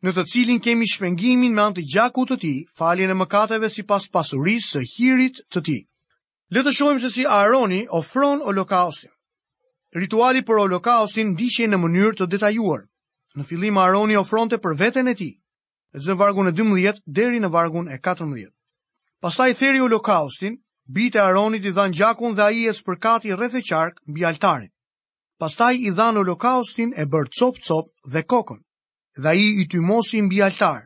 në 0.03 0.11
të 0.17 0.23
cilin 0.33 0.59
kemi 0.59 0.87
shpengimin 0.91 1.53
me 1.55 1.63
anë 1.63 1.77
të 1.79 1.83
gjakut 1.95 2.33
të 2.33 2.37
ti, 2.43 2.53
faljen 2.79 3.13
e 3.13 3.15
mëkateve 3.23 3.69
si 3.71 3.85
pas 3.87 4.03
pasurisë 4.11 4.69
së 4.73 4.81
hirit 4.97 5.37
të 5.53 5.61
ti. 5.69 5.77
Le 6.53 6.65
të 6.67 6.73
shohim 6.77 6.99
se 7.01 7.07
si 7.15 7.23
Aaroni 7.25 7.85
ofron 8.01 8.43
lokaosin. 8.57 9.13
Rituali 9.97 10.43
për 10.43 10.65
lokaosin 10.75 11.37
ndiqej 11.37 11.69
në 11.71 11.79
mënyrë 11.85 12.17
të 12.19 12.27
detajuar. 12.35 12.83
Në 13.39 13.47
fillim 13.49 13.79
Aaroni 13.79 14.19
ofronte 14.19 14.59
për 14.59 14.75
veten 14.83 15.09
e 15.09 15.15
tij. 15.15 15.33
Lexojmë 15.95 16.19
vargun 16.21 16.51
e 16.51 16.57
12 16.59 16.99
deri 17.07 17.39
në 17.41 17.53
vargun 17.55 17.87
e 17.89 18.01
14. 18.05 18.51
Pastaj 19.23 19.53
theri 19.55 19.79
holokaustin, 19.79 20.49
lokaustin, 20.49 21.21
e 21.21 21.23
aronit 21.23 21.65
i 21.65 21.71
dhan 21.77 21.93
gjakun 21.95 22.33
dhe 22.35 22.43
a 22.43 22.51
i 22.51 22.65
e 22.67 22.73
së 22.73 22.83
rreth 23.37 23.55
e 23.55 23.63
qark 23.71 23.95
mbi 24.11 24.25
altarin. 24.27 24.69
Pastaj 25.39 25.75
i 25.79 25.91
dhan 25.95 26.17
holokaustin 26.19 26.91
e 26.97 27.05
bërë 27.13 27.31
cop 27.39 27.57
cop 27.69 27.87
dhe 28.13 28.23
kokën, 28.33 28.59
dhe 29.23 29.29
a 29.31 29.35
i 29.39 29.49
i 29.63 29.67
tymosi 29.71 30.23
mbi 30.27 30.43
altar, 30.43 30.81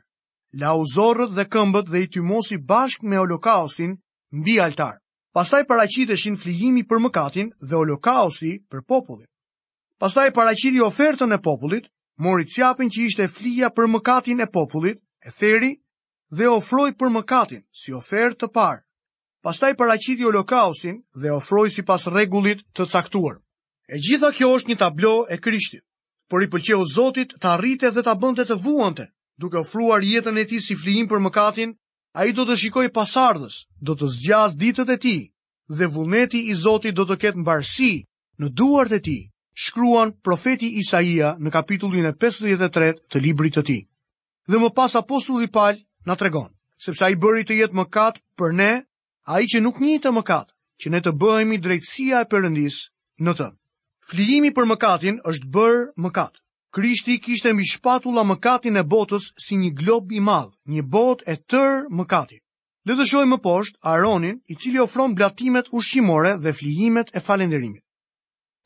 la 0.62 0.70
uzorët 0.82 1.32
dhe 1.36 1.44
këmbët 1.54 1.86
dhe 1.92 1.98
i 2.04 2.08
tymosi 2.14 2.56
bashk 2.68 3.00
me 3.08 3.16
holokaustin 3.22 3.96
mbi 4.40 4.60
altar. 4.66 4.94
Pastaj 5.34 5.62
paraqiteshin 5.72 6.36
flihimi 6.42 6.82
për 6.90 6.98
mëkatin 7.06 7.46
dhe 7.68 7.74
holokausti 7.80 8.52
për 8.70 8.80
popullin. 8.88 9.28
Pastaj 10.00 10.26
i 10.76 10.80
ofertën 10.90 11.32
e 11.32 11.38
popullit, 11.46 11.84
mori 12.18 12.44
cjapin 12.44 12.90
që 12.92 12.98
ishte 13.08 13.26
flija 13.28 13.70
për 13.76 13.86
mëkatin 13.94 14.40
e 14.40 14.46
popullit, 14.58 14.98
e 15.26 15.30
theri, 15.40 15.70
dhe 16.34 16.48
ofroj 16.50 16.90
për 16.98 17.10
mëkatin 17.14 17.62
si 17.72 17.92
ofer 17.94 18.34
të 18.34 18.48
parë. 18.54 18.82
Pastaj 19.46 19.72
paraqiti 19.78 20.26
holokaustin 20.26 21.00
dhe 21.22 21.30
ofroj 21.32 21.68
si 21.70 21.82
pas 21.82 22.06
regullit 22.08 22.64
të 22.74 22.86
caktuar. 22.90 23.38
E 23.88 24.00
gjitha 24.02 24.32
kjo 24.34 24.48
është 24.56 24.68
një 24.70 24.76
tablo 24.78 25.12
e 25.30 25.36
krishtit, 25.38 25.84
por 26.30 26.42
i 26.42 26.48
pëlqeu 26.50 26.82
Zotit 26.94 27.36
të 27.38 27.46
arrite 27.54 27.90
dhe 27.94 28.02
ta 28.02 28.14
bënte 28.18 28.42
të 28.44 28.56
vuante, 28.64 29.06
duke 29.38 29.60
ofruar 29.62 30.02
jetën 30.02 30.38
e 30.38 30.44
ti 30.50 30.58
si 30.60 30.74
flijim 30.74 31.06
për 31.08 31.22
mëkatin, 31.28 31.76
a 32.16 32.24
i 32.26 32.32
do 32.32 32.42
të 32.48 32.56
shikoj 32.56 32.88
pasardhës, 32.94 33.60
do 33.80 33.94
të 33.94 34.06
zgjas 34.16 34.56
ditët 34.58 34.90
e 34.90 34.96
ti, 34.98 35.16
dhe 35.68 35.86
vullneti 35.94 36.48
i 36.50 36.54
Zotit 36.58 36.94
do 36.96 37.06
të 37.06 37.16
ketë 37.22 37.42
mbarsi 37.44 37.90
në 38.40 38.50
duart 38.58 38.92
e 38.92 39.00
ti, 39.00 39.18
shkruan 39.54 40.10
profeti 40.26 40.74
Isaia 40.82 41.36
në 41.38 41.50
kapitullin 41.54 42.10
e 42.10 42.12
53 42.18 42.92
të 43.12 43.22
librit 43.22 43.54
të 43.56 43.62
ti. 43.70 43.78
Dhe 44.50 44.58
më 44.60 44.68
pas 44.76 44.98
apostulli 44.98 45.46
Paul 45.48 45.78
na 46.06 46.14
tregon, 46.14 46.48
sepse 46.78 47.02
ai 47.04 47.18
bëri 47.18 47.44
të 47.46 47.56
jetë 47.60 47.76
mëkat 47.80 48.20
për 48.38 48.52
ne, 48.60 48.70
ai 49.34 49.42
që 49.50 49.60
nuk 49.66 49.80
një 49.82 49.98
të 50.06 50.12
mëkat, 50.20 50.52
që 50.80 50.92
ne 50.94 51.00
të 51.02 51.12
bëhemi 51.22 51.58
drejtësia 51.66 52.22
e 52.24 52.28
Perëndisë 52.30 53.24
në 53.26 53.34
të. 53.38 53.48
Flijimi 54.06 54.52
për 54.54 54.68
mëkatin 54.70 55.16
është 55.30 55.48
bër 55.56 55.78
mëkat. 56.04 56.34
Krishti 56.76 57.16
kishte 57.24 57.50
mbi 57.56 57.66
shpatulla 57.72 58.22
mëkatin 58.28 58.78
e 58.78 58.84
botës 58.92 59.30
si 59.40 59.58
një 59.58 59.70
glob 59.80 60.12
i 60.12 60.20
madh, 60.28 60.52
një 60.76 60.84
botë 60.94 61.26
e 61.32 61.36
tërë 61.50 61.88
mëkati. 61.98 62.38
Le 62.86 62.94
të 62.94 63.04
shohim 63.10 63.32
më 63.34 63.40
poshtë 63.48 63.80
Aaronin, 63.82 64.38
i 64.46 64.54
cili 64.62 64.78
ofron 64.82 65.14
blatimet 65.18 65.72
ushqimore 65.74 66.36
dhe 66.44 66.52
flijimet 66.60 67.10
e 67.16 67.20
falënderimit. 67.26 67.82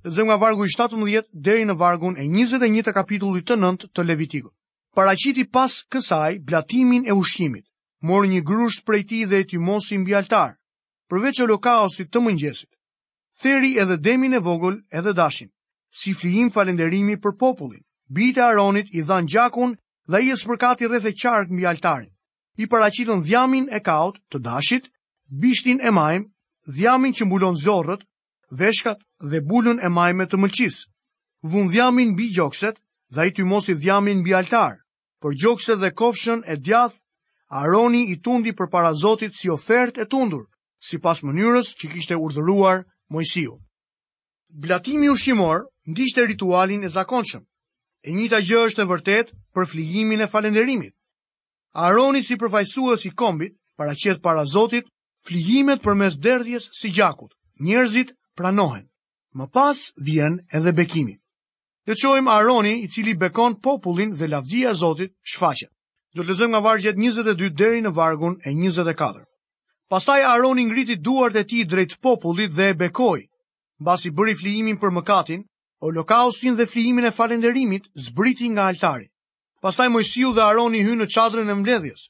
Të 0.04 0.12
zëmë 0.16 0.28
nga 0.28 0.40
vargu 0.42 0.66
i 0.68 0.74
17 0.76 1.32
deri 1.48 1.64
në 1.64 1.76
vargun 1.84 2.18
e 2.20 2.26
21 2.36 2.84
të 2.84 2.92
kapitullit 2.98 3.48
të 3.48 3.56
9 3.64 3.94
të 3.96 4.04
Levitikut 4.10 4.54
paraqiti 4.96 5.44
pas 5.50 5.72
kësaj 5.90 6.32
blatimin 6.46 7.06
e 7.06 7.12
ushqimit, 7.14 7.66
morë 8.08 8.28
një 8.32 8.40
grusht 8.48 8.84
prej 8.86 9.02
ti 9.12 9.18
dhe 9.28 9.40
e 9.40 9.46
ty 9.48 9.56
mosi 9.58 9.98
mbi 10.02 10.14
altar, 10.14 10.56
përveç 11.10 11.36
o 11.40 11.46
të 12.10 12.18
mëngjesit, 12.26 12.70
theri 13.40 13.78
edhe 13.78 13.96
demin 13.96 14.34
e 14.34 14.38
vogël 14.38 14.78
edhe 14.90 15.12
dashin, 15.14 15.50
si 15.90 16.12
flijim 16.14 16.50
falenderimi 16.50 17.16
për 17.22 17.36
popullin, 17.38 17.82
bita 18.08 18.44
aronit 18.50 18.86
i 18.94 19.02
dhan 19.02 19.26
gjakun 19.26 19.74
dhe 20.10 20.20
i 20.22 20.32
esë 20.32 20.46
përkati 20.48 20.84
rreth 20.86 21.06
e 21.06 21.14
qark 21.14 21.50
mbi 21.50 21.66
altarin, 21.66 22.10
i 22.58 22.66
paraqitën 22.66 23.22
dhjamin 23.26 23.68
e 23.70 23.80
kaut 23.80 24.18
të 24.30 24.38
dashit, 24.42 24.90
bishtin 25.28 25.78
e 25.80 25.90
majmë, 25.90 26.26
dhjamin 26.76 27.12
që 27.14 27.24
mbulon 27.26 27.54
zorrët, 27.62 28.02
veshkat 28.50 28.98
dhe 29.30 29.38
bulën 29.50 29.78
e 29.86 29.88
majme 29.88 30.26
të 30.26 30.36
mëlqis, 30.36 30.86
vundhjamin 31.52 32.12
mbi 32.14 32.26
gjokset, 32.34 32.76
dhe 33.10 33.26
i 33.26 33.32
ty 33.34 33.44
mos 33.44 33.68
i 33.68 33.74
dhjamin 33.74 34.22
bi 34.24 34.34
altar, 34.34 34.78
për 35.22 35.34
gjokse 35.42 35.74
dhe 35.82 35.90
kofshën 36.00 36.40
e 36.46 36.54
djath, 36.56 36.96
aroni 37.62 38.02
i 38.12 38.16
tundi 38.24 38.52
për 38.56 38.70
para 38.70 38.92
Zotit 38.94 39.34
si 39.36 39.50
ofert 39.50 39.98
e 39.98 40.06
tundur, 40.06 40.46
si 40.80 40.98
pas 41.02 41.18
mënyrës 41.26 41.74
që 41.78 41.86
kishte 41.92 42.16
urdhëruar 42.16 42.86
mojësiu. 43.12 43.58
Blatimi 44.48 45.10
u 45.12 45.16
shimor, 45.16 45.66
ritualin 46.30 46.84
e 46.84 46.88
zakonshëm, 46.88 47.42
e 48.06 48.10
njëta 48.14 48.38
gjë 48.46 48.60
është 48.66 48.82
e 48.82 48.88
vërtet 48.90 49.26
për 49.54 49.68
fligimin 49.70 50.20
e 50.24 50.30
falenderimit. 50.30 50.94
Aroni 51.74 52.22
si 52.24 52.34
përfajsuës 52.40 53.04
i 53.06 53.10
kombit, 53.12 53.56
para 53.76 53.94
qëtë 53.94 54.22
para 54.22 54.44
Zotit, 54.46 54.86
fligimet 55.26 55.82
për 55.82 55.94
mes 55.94 56.16
derdhjes 56.16 56.70
si 56.78 56.88
gjakut, 56.90 57.34
njerëzit 57.60 58.14
pranohen, 58.36 58.86
më 59.36 59.46
pas 59.52 59.78
vjen 59.98 60.40
edhe 60.56 60.72
bekimit. 60.72 61.20
Dhe 61.88 61.94
qojmë 62.00 62.28
Aroni 62.30 62.72
i 62.84 62.88
cili 62.94 63.14
bekon 63.20 63.54
popullin 63.66 64.10
dhe 64.18 64.26
lavdia 64.28 64.70
e 64.70 64.76
Zotit 64.80 65.12
shfaqet. 65.30 65.70
Do 66.14 66.22
të 66.22 66.28
lezëm 66.30 66.52
nga 66.52 66.60
vargjet 66.66 66.96
22 67.00 67.48
deri 67.60 67.80
në 67.86 67.92
vargun 67.98 68.34
e 68.44 68.52
24. 68.56 69.22
Pastaj 69.92 70.24
Aroni 70.32 70.64
ngriti 70.68 70.96
duart 71.08 71.36
e 71.40 71.44
ti 71.48 71.64
drejt 71.70 71.94
popullit 72.04 72.52
dhe 72.58 72.66
e 72.70 72.74
bekoj. 72.82 73.20
Basi 73.86 74.10
bëri 74.18 74.34
flijimin 74.40 74.76
për 74.82 74.92
mëkatin, 74.98 75.44
holokaustin 75.82 76.58
dhe 76.58 76.66
flijimin 76.72 77.06
e 77.10 77.14
falenderimit 77.20 77.88
zbriti 78.06 78.48
nga 78.52 78.66
altari. 78.70 79.08
Pastaj 79.64 79.88
Mojsiu 79.94 80.34
dhe 80.36 80.44
Aroni 80.50 80.82
hy 80.86 80.98
në 81.00 81.06
qadrën 81.14 81.48
e 81.48 81.54
mbledhjes. 81.60 82.04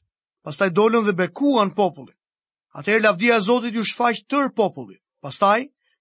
Pastaj 0.45 0.69
dolën 0.79 1.05
dhe 1.07 1.15
bekuan 1.21 1.71
popullit. 1.79 2.17
Atëherë 2.79 3.03
lavdia 3.07 3.37
e 3.39 3.45
Zotit 3.47 3.73
ju 3.75 3.87
shfaq 3.91 4.19
tër 4.31 4.51
popullit. 4.59 4.99
Pastaj 5.23 5.59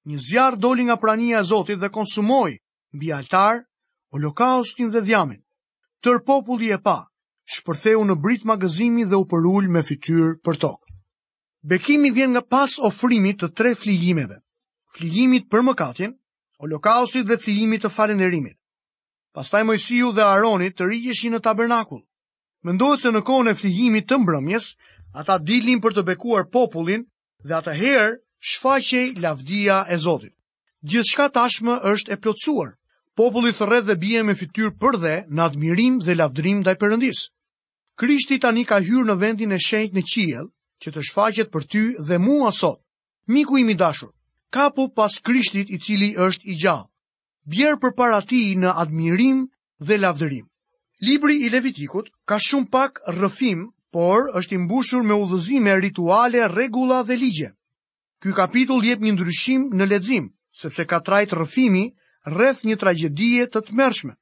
një 0.08 0.18
zjarr 0.28 0.58
doli 0.58 0.88
nga 0.88 0.96
prania 1.04 1.38
e 1.42 1.48
Zotit 1.52 1.78
dhe 1.80 1.90
konsumoi 1.98 2.58
mbi 2.92 3.12
altar, 3.12 3.66
holokaustin 4.12 4.90
dhe 4.90 5.00
dhjamin. 5.00 5.42
Tër 6.02 6.18
populli 6.26 6.70
e 6.72 6.78
pa, 6.78 6.98
shpërtheu 7.52 8.00
në 8.06 8.14
brit 8.22 8.44
magazimi 8.48 9.04
dhe 9.06 9.16
u 9.20 9.24
përull 9.30 9.68
me 9.70 9.82
fytyrë 9.86 10.40
për 10.44 10.56
tokë. 10.64 10.86
Bekimi 11.62 12.10
vjen 12.10 12.32
nga 12.34 12.40
pas 12.42 12.78
ofrimit 12.80 13.38
të 13.40 13.48
tre 13.54 13.74
flijimeve, 13.76 14.38
flijimit 14.96 15.46
për 15.50 15.62
mëkatin, 15.66 16.14
holokaustit 16.60 17.28
dhe 17.28 17.36
flijimit 17.36 17.84
të 17.84 17.92
falenderimit. 17.92 18.56
Pastaj 19.36 19.62
Mojsiu 19.64 20.10
dhe 20.16 20.24
Aroni 20.24 20.70
të 20.72 20.88
rigjeshin 20.88 21.36
në 21.36 21.42
tabernakull. 21.44 22.02
Mendohet 22.64 23.00
se 23.04 23.12
në 23.12 23.22
kohën 23.28 23.50
e 23.52 23.54
flijimit 23.54 24.08
të 24.08 24.16
mbrëmjes, 24.20 24.72
ata 25.20 25.36
dilnin 25.38 25.78
për 25.84 25.94
të 25.98 26.02
bekuar 26.10 26.48
popullin 26.50 27.04
dhe 27.44 27.54
atëherë 27.60 28.18
shfaqej 28.50 29.06
lavdia 29.22 29.84
e 29.86 29.96
Zotit. 29.96 30.34
Gjithçka 30.82 31.28
tashmë 31.36 31.76
është 31.92 32.10
e 32.16 32.18
plotësuar. 32.22 32.74
Populli 33.20 33.52
thret 33.58 33.84
dhe 33.88 33.94
bie 34.04 34.20
me 34.28 34.32
fytyrë 34.40 34.70
për 34.80 34.96
dhe 35.02 35.10
në 35.36 35.42
admirim 35.50 35.96
dhe 36.06 36.14
lavdrim 36.16 36.62
ndaj 36.62 36.72
Perëndis. 36.80 37.18
Krishti 38.00 38.38
tani 38.40 38.62
ka 38.70 38.78
hyrë 38.86 39.04
në 39.10 39.16
vendin 39.22 39.52
e 39.52 39.58
shenjtë 39.64 39.96
në 39.98 40.04
qiell, 40.12 40.46
që 40.80 40.88
të 40.94 41.02
shfaqet 41.08 41.50
për 41.52 41.66
ty 41.72 41.82
dhe 42.08 42.16
mua 42.24 42.48
sot. 42.60 42.80
Miku 43.34 43.58
im 43.60 43.74
i 43.74 43.74
dashur, 43.82 44.08
kapu 44.56 44.86
pas 44.96 45.18
Krishtit 45.28 45.68
i 45.68 45.82
cili 45.86 46.08
është 46.28 46.48
i 46.48 46.56
gjallë. 46.62 46.88
për 47.52 47.76
përpara 47.82 48.20
ti 48.30 48.40
në 48.56 48.72
admirim 48.84 49.38
dhe 49.84 49.98
lavdrim. 50.00 50.46
Libri 51.08 51.36
i 51.44 51.50
Levitikut 51.52 52.08
ka 52.28 52.38
shumë 52.46 52.70
pak 52.72 53.02
rrëfim, 53.18 53.68
por 53.92 54.32
është 54.38 54.54
i 54.54 54.58
mbushur 54.64 55.02
me 55.04 55.12
udhëzime 55.22 55.76
rituale, 55.84 56.40
rregulla 56.54 57.02
dhe 57.04 57.16
ligje. 57.20 57.52
Ky 58.20 58.32
kapitull 58.40 58.86
jep 58.88 59.00
një 59.04 59.12
ndryshim 59.12 59.62
në 59.76 59.84
lexim, 59.92 60.32
sepse 60.60 60.86
ka 60.88 61.00
trajt 61.04 61.34
rrëfimi 61.36 61.84
rreth 62.28 62.64
një 62.68 62.76
tragjedie 62.82 63.46
të 63.48 63.60
të 63.68 63.76
mërshme. 63.80 64.14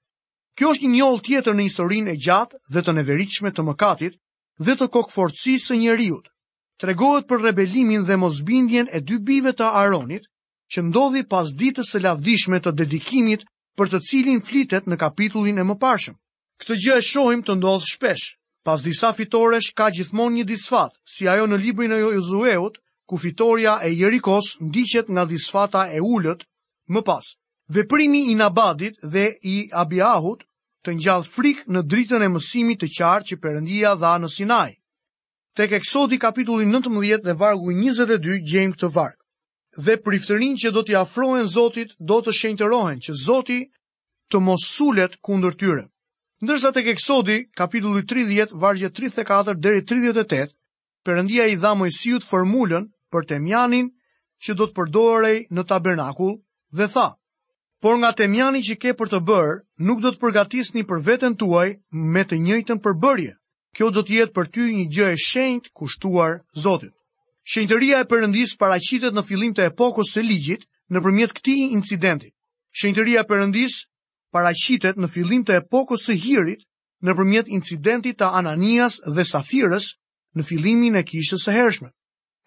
Kjo 0.59 0.73
është 0.75 0.85
një 0.87 0.91
njollë 0.95 1.23
tjetër 1.29 1.55
në 1.59 1.65
historinë 1.69 2.11
e 2.13 2.17
gjatë 2.25 2.59
dhe 2.73 2.83
të 2.83 2.95
neveritshme 2.99 3.53
të 3.55 3.65
mëkatit 3.69 4.19
dhe 4.67 4.75
të 4.81 4.89
kokëforcisë 4.97 5.67
së 5.71 5.77
njerëzit. 5.83 6.31
Tregohet 6.79 7.29
për 7.31 7.43
rebelimin 7.47 8.05
dhe 8.07 8.17
mosbindjen 8.17 8.89
e 8.95 9.01
dy 9.01 9.19
bijve 9.27 9.53
të 9.59 9.67
Aronit, 9.83 10.27
që 10.73 10.83
ndodhi 10.91 11.25
pas 11.27 11.49
ditës 11.59 11.91
së 11.95 12.03
lavdishme 12.05 12.61
të 12.63 12.73
dedikimit 12.83 13.47
për 13.79 13.91
të 13.93 14.01
cilin 14.09 14.43
flitet 14.43 14.87
në 14.91 14.99
kapitullin 14.99 15.59
e 15.59 15.65
mëparshëm. 15.67 16.15
Këtë 16.59 16.75
gjë 16.83 16.97
e 16.99 17.05
shohim 17.09 17.43
të 17.47 17.59
ndodh 17.59 17.87
shpesh. 17.87 18.35
Pas 18.67 18.83
disa 18.83 19.13
fitoresh 19.15 19.73
ka 19.79 19.89
gjithmonë 19.95 20.37
një 20.43 20.45
disfat, 20.45 20.93
si 21.09 21.27
ajo 21.31 21.47
në 21.49 21.57
librin 21.63 21.95
e 21.95 22.01
Josueut, 22.03 22.79
ku 23.09 23.17
fitoria 23.17 23.79
e 23.87 23.93
Jerikos 23.95 24.57
ndiqet 24.61 25.09
nga 25.15 25.25
disfata 25.31 25.87
e 25.95 26.03
ulët 26.03 26.45
më 26.93 27.01
pas. 27.07 27.25
Veprimi 27.71 28.31
i 28.31 28.35
Nabadit 28.37 28.97
dhe 29.15 29.25
i 29.49 29.57
Abiahut 29.83 30.41
të 30.87 30.93
ngjall 30.99 31.25
frikë 31.33 31.69
në 31.77 31.83
dritën 31.93 32.23
e 32.25 32.29
mësimit 32.37 32.79
të 32.81 32.89
qartë 32.99 33.27
që 33.31 33.37
Perëndia 33.43 33.91
dha 34.05 34.13
në 34.23 34.31
Sinaj. 34.35 34.71
Tek 35.61 35.75
Eksodi 35.79 36.17
kapitulli 36.23 36.65
19 36.71 37.21
dhe 37.27 37.35
vargu 37.43 37.75
22 37.81 38.39
gjejmë 38.53 38.77
këtë 38.77 38.91
varg. 38.95 39.19
Dhe 39.89 39.99
priftërin 40.07 40.57
që 40.63 40.73
do 40.77 40.83
t'i 40.87 40.97
afrohen 41.03 41.45
Zotit 41.57 41.93
do 42.13 42.19
të 42.25 42.33
shenjtërohen 42.41 43.03
që 43.05 43.17
Zoti 43.27 43.59
të 44.33 44.41
mos 44.49 44.65
sulet 44.77 45.19
kundër 45.29 45.59
tyre. 45.61 45.85
Ndërsa 46.43 46.73
tek 46.79 46.89
Eksodi 46.95 47.39
kapitulli 47.61 48.07
30 48.13 48.57
vargje 48.65 48.89
34 49.01 49.59
deri 49.67 49.85
38, 49.93 50.49
Perëndia 51.05 51.45
i 51.53 51.61
dha 51.61 51.75
Mojsiut 51.83 52.25
formulën 52.31 52.89
për 53.13 53.29
temjanin 53.35 53.93
që 54.45 54.57
do 54.57 54.71
të 54.71 54.77
përdorej 54.81 55.37
në 55.53 55.69
tabernakull 55.73 56.39
dhe 56.81 56.89
tha: 56.97 57.09
por 57.81 57.95
nga 58.01 58.13
temjani 58.17 58.61
që 58.67 58.75
ke 58.83 58.93
për 58.99 59.11
të 59.13 59.19
bërë, 59.29 59.59
nuk 59.87 60.01
do 60.03 60.11
të 60.11 60.19
përgatisni 60.23 60.83
për 60.89 61.03
veten 61.09 61.37
tuaj 61.39 61.69
me 62.15 62.25
të 62.27 62.39
njëjtën 62.45 62.81
përbërje. 62.83 63.35
Kjo 63.77 63.91
do 63.95 64.03
të 64.03 64.15
jetë 64.19 64.35
për 64.35 64.47
ty 64.55 64.65
një 64.77 64.87
gjë 64.95 65.09
e 65.15 65.19
shenjtë 65.27 65.73
kushtuar 65.79 66.41
Zotit. 66.65 66.93
Shenjtëria 67.49 68.01
e 68.03 68.09
Perëndis 68.11 68.57
paracitet 68.59 69.15
në 69.15 69.23
fillim 69.29 69.53
të 69.55 69.69
epokës 69.71 70.11
së 70.17 70.25
ligjit 70.27 70.65
nëpërmjet 70.93 71.33
këtij 71.39 71.71
incidenti. 71.79 72.33
Shenjtëria 72.81 73.23
e 73.23 73.29
Perëndis 73.31 73.77
paraqitet 74.35 74.99
në 74.99 75.09
fillim 75.15 75.45
të 75.47 75.57
epokës 75.63 76.09
së 76.09 76.19
hirit 76.25 76.67
nëpërmjet 77.07 77.49
incidentit 77.59 78.19
të 78.19 78.33
Ananias 78.41 78.99
dhe 79.07 79.25
Safirës 79.31 79.93
në 80.37 80.45
fillimin 80.51 80.99
e 80.99 81.05
kishës 81.09 81.47
së 81.47 81.55
hershme. 81.57 81.93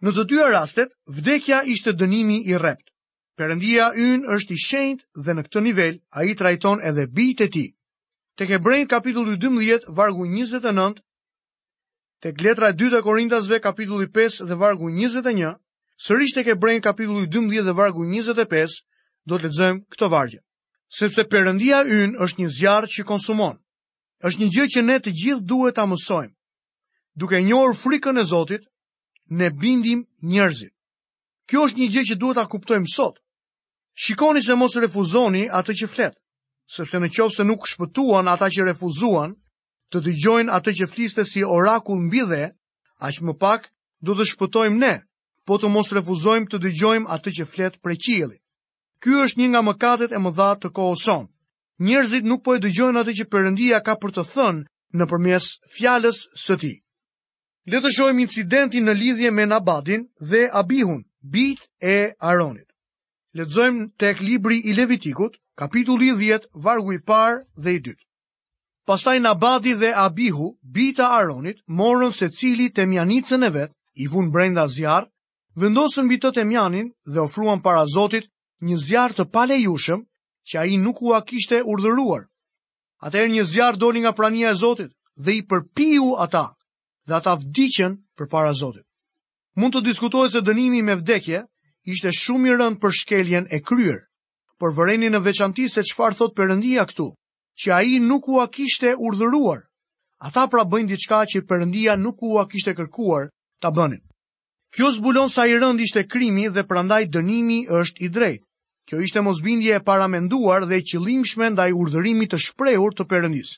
Në 0.03 0.11
të 0.11 0.25
dyja 0.31 0.50
rastet, 0.57 0.89
vdekja 1.07 1.63
ishte 1.71 1.93
dënimi 2.01 2.43
i 2.51 2.57
rrept. 2.57 2.90
Perëndia 3.41 3.86
ynë 3.98 4.27
është 4.38 4.53
i 4.53 4.60
shenjtë 4.63 5.24
dhe 5.25 5.33
në 5.33 5.43
këtë 5.48 5.62
nivel 5.67 5.95
ai 6.19 6.33
trajton 6.38 6.81
edhe 6.89 7.05
bijt 7.19 7.39
e 7.41 7.48
tij. 7.53 7.69
Tek 8.38 8.51
Hebrejt 8.53 8.91
kapitulli 8.91 9.33
12 9.41 9.88
vargu 9.98 10.27
29, 10.29 11.00
tek 12.21 12.38
letra 12.45 12.69
e 12.69 12.75
dytë 12.77 13.00
e 13.00 13.01
Korintasve 13.07 13.57
kapitulli 13.65 14.05
5 14.13 14.45
dhe 14.45 14.57
vargu 14.62 14.91
21, 14.93 15.55
sërish 16.05 16.36
tek 16.38 16.51
Hebrejt 16.53 16.83
kapitulli 16.86 17.25
12 17.33 17.65
dhe 17.65 17.74
vargu 17.81 18.05
25 18.13 18.75
do 19.29 19.39
të 19.41 19.48
lexojmë 19.50 19.81
këtë 19.95 20.12
vargje. 20.13 20.43
Sepse 21.00 21.25
Perëndia 21.31 21.81
ynë 22.03 22.21
është 22.25 22.43
një 22.43 22.51
zjarr 22.60 22.88
që 22.93 23.07
konsumon. 23.10 23.57
Është 24.21 24.39
një 24.43 24.51
gjë 24.53 24.67
që 24.75 24.86
ne 24.86 25.00
të 25.01 25.15
gjithë 25.24 25.45
duhet 25.50 25.79
ta 25.81 25.88
mësojmë. 25.89 26.36
Duke 27.17 27.41
njohur 27.50 27.74
frikën 27.81 28.21
e 28.21 28.21
Zotit, 28.36 28.69
ne 29.33 29.50
bindim 29.50 30.05
njerëzit. 30.29 30.75
Kjo 31.50 31.65
është 31.65 31.79
një 31.81 31.91
gjë 31.98 32.05
që 32.12 32.21
duhet 32.21 32.38
ta 32.38 32.45
kuptojmë 32.53 32.86
sot. 32.95 33.17
Shikoni 34.03 34.41
se 34.41 34.55
mos 34.58 34.74
refuzoni 34.84 35.43
atë 35.60 35.74
që 35.79 35.88
fletë, 35.93 36.17
sepse 36.75 36.98
në 37.01 37.08
qovë 37.13 37.34
se 37.36 37.43
nuk 37.46 37.67
shpëtuan 37.70 38.29
ata 38.31 38.48
që 38.55 38.63
refuzuan, 38.72 39.36
të 39.93 40.00
të 40.05 40.13
gjojnë 40.24 40.53
atë 40.58 40.72
që 40.79 40.88
fliste 40.93 41.25
si 41.31 41.43
oraku 41.58 41.93
mbi 42.08 42.24
dhe, 42.31 42.48
a 43.05 43.12
që 43.13 43.27
më 43.27 43.36
pak, 43.43 43.67
do 44.08 44.15
të 44.17 44.25
shpëtojmë 44.31 44.81
ne, 44.81 44.93
po 45.46 45.60
të 45.62 45.70
mos 45.75 45.93
refuzojmë 46.00 46.50
të 46.50 46.62
dëgjojmë 46.63 47.12
atë 47.15 47.34
që 47.38 47.46
fletë 47.53 47.81
pre 47.86 47.93
qili. 48.05 48.39
Ky 49.05 49.22
është 49.27 49.39
një 49.41 49.51
nga 49.53 49.62
mëkatet 49.70 50.17
e 50.17 50.24
më 50.24 50.31
dha 50.39 50.50
të 50.62 50.74
kohëson. 50.77 51.29
Njerëzit 51.86 52.25
nuk 52.29 52.41
po 52.46 52.58
e 52.58 52.62
dëgjojnë 52.65 53.01
atë 53.05 53.15
që 53.22 53.29
përëndia 53.34 53.84
ka 53.86 53.93
për 54.01 54.17
të 54.17 54.24
thënë 54.34 54.63
në 54.98 55.05
përmes 55.13 55.51
fjales 55.77 56.24
së 56.46 56.58
ti. 56.62 56.74
Letë 57.70 57.93
shojmë 57.98 58.25
incidentin 58.25 58.89
në 58.89 58.98
lidhje 59.01 59.29
me 59.38 59.46
Nabadin 59.53 60.10
dhe 60.29 60.48
Abihun, 60.62 61.05
bit 61.38 61.70
e 61.96 62.00
Aronit. 62.34 62.65
Ledzojmë 63.39 63.83
tek 64.01 64.19
libri 64.19 64.57
i 64.69 64.73
Levitikut, 64.75 65.38
kapitulli 65.55 66.09
10, 66.11 66.50
vargu 66.53 66.91
i 66.93 66.97
parë 67.00 67.38
dhe 67.63 67.73
i 67.77 67.79
dytë. 67.83 68.03
Pastaj 68.89 69.21
Abadi 69.29 69.73
dhe 69.79 69.91
Abihu, 69.95 70.50
bita 70.75 71.07
Aronit, 71.19 71.61
morën 71.67 72.11
se 72.11 72.27
cili 72.29 72.67
të 72.75 72.83
mjanicën 72.91 73.47
e 73.47 73.50
vetë, 73.55 73.73
i 74.03 74.07
vun 74.11 74.31
brenda 74.33 74.65
zjarë, 74.67 75.07
vendosën 75.63 76.09
bitë 76.11 76.31
të 76.38 76.43
mjanin 76.50 76.89
dhe 77.07 77.21
ofruan 77.23 77.61
para 77.63 77.85
Zotit 77.93 78.27
një 78.63 78.77
zjarë 78.88 79.17
të 79.19 79.25
palejushëm 79.35 80.03
që 80.51 80.59
a 80.61 80.65
i 80.67 80.75
nuk 80.77 81.00
u 81.01 81.15
kishte 81.27 81.61
urdhëruar. 81.63 82.23
e 83.13 83.27
një 83.29 83.43
zjarë 83.53 83.77
doli 83.79 84.00
nga 84.01 84.11
prania 84.11 84.50
e 84.51 84.55
Zotit 84.63 84.91
dhe 85.23 85.31
i 85.39 85.43
përpiu 85.50 86.15
ata 86.23 86.45
dhe 87.07 87.13
ata 87.15 87.35
vdicën 87.38 87.91
për 88.17 88.27
para 88.29 88.53
Zotit. 88.53 88.83
Mund 89.55 89.73
të 89.75 89.81
diskutohet 89.83 90.31
se 90.31 90.39
dënimi 90.41 90.81
me 90.83 90.95
vdekje 90.95 91.45
ishte 91.89 92.11
shumë 92.13 92.50
i 92.51 92.55
rënd 92.59 92.77
për 92.81 92.91
shkeljen 92.97 93.47
e 93.50 93.59
kryer. 93.65 94.01
Por 94.61 94.73
vëreni 94.77 95.07
në 95.09 95.21
veçanti 95.25 95.65
se 95.73 95.81
çfarë 95.89 96.17
thot 96.17 96.35
Perëndia 96.38 96.83
këtu, 96.91 97.07
që 97.57 97.69
ai 97.73 97.95
nuk 98.03 98.27
ua 98.29 98.45
kishte 98.53 98.91
urdhëruar. 98.93 99.63
Ata 100.21 100.43
pra 100.47 100.63
bëjnë 100.69 100.91
diçka 100.93 101.23
që 101.31 101.41
Perëndia 101.50 101.95
nuk 101.97 102.21
ua 102.21 102.43
kishte 102.51 102.75
kërkuar 102.77 103.29
ta 103.61 103.71
bënin. 103.73 104.01
Kjo 104.71 104.91
zbulon 104.93 105.29
sa 105.29 105.47
i 105.50 105.57
rënd 105.57 105.81
ishte 105.81 106.05
krimi 106.05 106.47
dhe 106.53 106.63
prandaj 106.69 107.03
dënimi 107.09 107.65
është 107.79 108.05
i 108.05 108.11
drejtë. 108.15 108.45
Kjo 108.88 109.01
ishte 109.07 109.21
mosbindje 109.25 109.73
e 109.75 109.83
paramenduar 109.83 110.65
dhe 110.69 110.81
qëllimshme 110.85 111.50
ndaj 111.55 111.71
urdhërimit 111.81 112.31
të 112.33 112.39
shprehur 112.45 112.93
të 112.93 113.07
Perëndisë. 113.09 113.57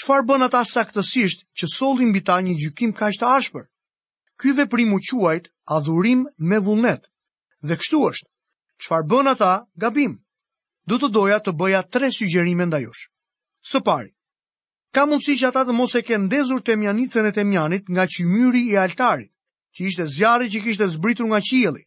Çfarë 0.00 0.26
bën 0.28 0.46
ata 0.48 0.64
saktësisht 0.66 1.44
që 1.54 1.70
solli 1.76 2.10
mbi 2.10 2.20
ta 2.26 2.40
një 2.42 2.56
gjykim 2.64 2.92
kaq 2.98 3.18
të 3.22 3.30
ashpër? 3.38 3.66
Ky 4.40 4.52
veprim 4.58 4.94
u 4.94 4.98
quajt 5.06 5.50
adhurim 5.78 6.26
me 6.38 6.58
vullnet. 6.58 7.06
Dhe 7.64 7.76
kështu 7.80 7.98
është, 8.10 8.28
qëfar 8.84 9.04
bën 9.10 9.30
ata 9.30 9.52
gabim? 9.84 10.14
Du 10.92 10.98
të 11.00 11.08
doja 11.16 11.38
të 11.44 11.54
bëja 11.60 11.80
tre 11.94 12.10
sygjerime 12.12 12.66
nda 12.68 12.80
jush. 12.82 13.06
Së 13.70 13.80
pari, 13.86 14.10
ka 14.94 15.06
mundësi 15.08 15.36
që 15.40 15.46
ata 15.48 15.62
të 15.68 15.76
mos 15.78 15.94
e 15.96 16.02
ke 16.04 16.18
ndezur 16.24 16.60
temjanicën 16.66 17.28
e 17.28 17.32
temjanit 17.38 17.88
nga 17.88 18.04
qymyri 18.14 18.62
i 18.72 18.76
altarit, 18.82 19.30
që 19.74 19.80
ishte 19.88 20.04
zjarri 20.16 20.50
që 20.52 20.60
kishte 20.66 20.90
zbritur 20.96 21.30
nga 21.30 21.40
qieli. 21.48 21.82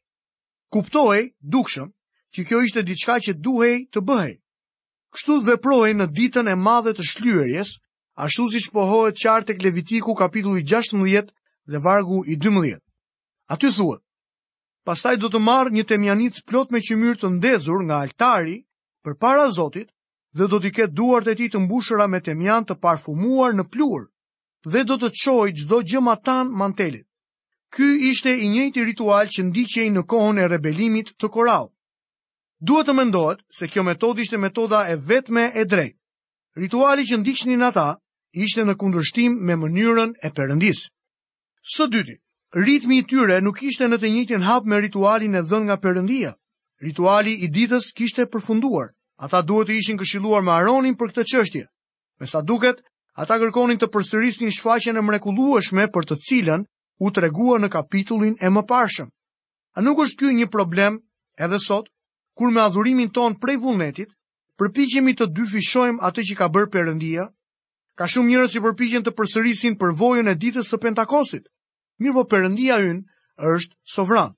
Kuptohej, 0.73 1.27
dukshëm, 1.55 1.93
që 2.33 2.39
kjo 2.47 2.63
ishte 2.65 2.81
diçka 2.89 3.19
që 3.27 3.37
duhej 3.45 3.77
të 3.93 3.99
bëhej. 4.09 4.33
Kështu 5.13 5.37
prohej 5.65 5.93
në 5.99 6.09
ditën 6.17 6.49
e 6.49 6.55
madhe 6.65 6.95
të 6.97 7.03
shlyerjes, 7.11 7.77
ashtu 8.25 8.49
siç 8.55 8.71
pohohet 8.73 9.21
qartë 9.23 9.53
klevitiku 9.61 9.69
Levitiku 10.13 10.19
kapitulli 10.23 10.65
16 10.73 11.29
dhe 11.71 11.77
vargu 11.85 12.23
i 12.25 12.35
12. 12.47 12.81
Aty 13.53 13.69
thuhet: 13.77 14.01
pastaj 14.87 15.17
do 15.19 15.27
të 15.33 15.39
marrë 15.43 15.73
një 15.75 15.83
temjanit 15.89 16.37
plot 16.47 16.69
me 16.71 16.79
qimyr 16.87 17.17
të 17.19 17.29
ndezur 17.37 17.81
nga 17.87 17.97
altari 18.05 18.57
për 19.03 19.17
para 19.23 19.49
Zotit 19.51 19.89
dhe 20.37 20.47
do 20.53 20.59
t'i 20.63 20.71
ketë 20.77 20.95
duart 20.95 21.27
e 21.31 21.35
ti 21.39 21.49
të 21.51 21.59
mbushëra 21.65 22.05
me 22.11 22.21
temjan 22.27 22.67
të 22.69 22.77
parfumuar 22.85 23.55
në 23.57 23.65
plur 23.73 24.05
dhe 24.71 24.83
do 24.87 24.95
të 25.01 25.09
qoj 25.21 25.49
qdo 25.59 25.81
gjëma 25.89 26.15
tan 26.27 26.51
mantelit. 26.61 27.03
Ky 27.73 27.87
ishte 28.11 28.31
i 28.31 28.47
njëti 28.47 28.85
ritual 28.87 29.27
që 29.33 29.43
ndiqej 29.49 29.89
në 29.93 30.03
kohën 30.11 30.39
e 30.43 30.47
rebelimit 30.53 31.11
të 31.19 31.27
korau. 31.35 31.65
Duhet 32.63 32.87
të 32.87 32.93
mendohet 32.97 33.43
se 33.57 33.67
kjo 33.69 33.83
metodë 33.83 34.23
ishte 34.23 34.39
metoda 34.39 34.79
e 34.91 34.95
vetme 35.09 35.51
e 35.55 35.65
drejt. 35.67 35.97
Rituali 36.57 37.03
që 37.09 37.19
ndiqnin 37.21 37.67
ata 37.69 37.87
ishte 38.43 38.63
në 38.65 38.77
kundërshtim 38.79 39.35
me 39.49 39.59
mënyrën 39.61 40.15
e 40.25 40.31
përëndisë. 40.31 40.87
Së 41.75 41.89
dytit, 41.93 42.21
ritmi 42.57 42.97
i 42.97 43.03
tyre 43.05 43.37
nuk 43.45 43.59
ishte 43.69 43.85
në 43.91 43.97
të 44.01 44.09
njëjtin 44.13 44.45
hap 44.47 44.65
me 44.65 44.79
ritualin 44.81 45.35
e 45.37 45.41
dhënë 45.45 45.67
nga 45.69 45.75
Perëndia. 45.81 46.31
Rituali 46.81 47.35
i 47.45 47.49
ditës 47.53 47.91
kishte 47.93 48.25
përfunduar. 48.33 48.91
Ata 49.21 49.41
duhet 49.41 49.69
të 49.69 49.75
ishin 49.77 49.97
këshilluar 49.97 50.41
me 50.45 50.51
Aronin 50.53 50.95
për 50.97 51.11
këtë 51.11 51.23
çështje. 51.31 51.63
Me 52.19 52.25
sa 52.27 52.41
duket, 52.41 52.81
ata 53.15 53.37
kërkonin 53.41 53.77
të 53.77 53.89
përsërisnin 53.93 54.53
shfaqjen 54.53 54.97
e 54.97 55.01
mrekullueshme 55.05 55.85
për 55.93 56.07
të 56.11 56.17
cilën 56.27 56.65
u 57.01 57.11
tregua 57.13 57.57
në 57.61 57.69
kapitullin 57.77 58.37
e 58.41 58.49
mëparshëm. 58.49 59.09
A 59.77 59.81
nuk 59.81 60.01
është 60.05 60.23
ky 60.25 60.33
një 60.37 60.47
problem 60.53 60.97
edhe 61.37 61.59
sot, 61.61 61.89
kur 62.37 62.49
me 62.53 62.61
adhurimin 62.61 63.09
ton 63.13 63.37
prej 63.41 63.57
vullnetit, 63.61 64.09
përpiqemi 64.57 65.13
të 65.17 65.29
dyfishojmë 65.37 66.01
atë 66.01 66.25
që 66.29 66.39
ka 66.41 66.47
bërë 66.53 66.71
Perëndia? 66.73 67.27
Ka 67.97 68.09
shumë 68.09 68.29
njerëz 68.31 68.49
që 68.53 68.57
si 68.57 68.63
përpiqen 68.65 69.05
të 69.05 69.13
përsërisin 69.17 69.77
përvojën 69.81 70.33
e 70.33 70.35
ditës 70.41 70.73
së 70.73 70.81
Pentakosit 70.81 71.45
mirë 72.03 72.13
po 72.15 72.23
përëndia 72.31 72.75
yn 72.87 72.97
është 73.51 73.73
sovran. 73.93 74.33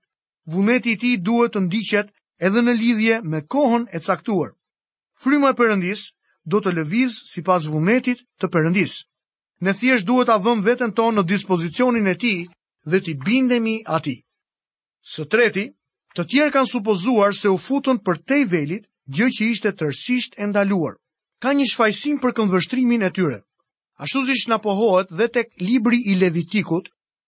Vullneti 0.54 0.94
ti 1.02 1.12
duhet 1.28 1.54
të 1.56 1.62
ndiqet 1.68 2.12
edhe 2.48 2.62
në 2.64 2.74
lidhje 2.80 3.18
me 3.32 3.42
kohën 3.54 3.84
e 3.94 4.00
caktuar. 4.06 4.54
Fryma 5.22 5.52
e 5.54 5.58
përëndis 5.60 6.06
do 6.50 6.62
të 6.64 6.74
lëviz 6.78 7.18
si 7.32 7.44
pas 7.46 7.66
vunetit 7.74 8.24
të 8.40 8.50
përëndis. 8.54 8.96
Ne 9.66 9.74
thjesht 9.76 10.08
duhet 10.08 10.30
të 10.32 10.38
avëm 10.40 10.64
vetën 10.68 10.94
tonë 10.96 11.20
në 11.20 11.24
dispozicionin 11.34 12.08
e 12.08 12.16
ti 12.22 12.34
dhe 12.90 13.02
të 13.04 13.18
bindemi 13.28 13.78
ati. 13.98 14.16
Së 15.14 15.28
treti, 15.30 15.66
të 16.16 16.24
tjerë 16.30 16.54
kanë 16.56 16.72
supozuar 16.74 17.36
se 17.36 17.52
u 17.54 17.58
futën 17.60 18.00
për 18.06 18.16
te 18.30 18.40
velit 18.52 18.88
gjë 19.16 19.28
që 19.36 19.44
ishte 19.52 19.74
tërsisht 19.80 20.40
e 20.40 20.48
ndaluar. 20.50 20.96
Ka 21.44 21.52
një 21.56 21.68
shfajsim 21.72 22.18
për 22.24 22.34
këndvështrimin 22.40 23.04
e 23.08 23.12
tyre. 23.16 23.40
Ashtu 24.00 24.24
zishtë 24.32 24.52
në 24.54 24.58
pohohet 24.64 25.12
dhe 25.20 25.28
tek 25.38 25.52
libri 25.60 26.00
i 26.12 26.16
Levitikut, 26.20 26.88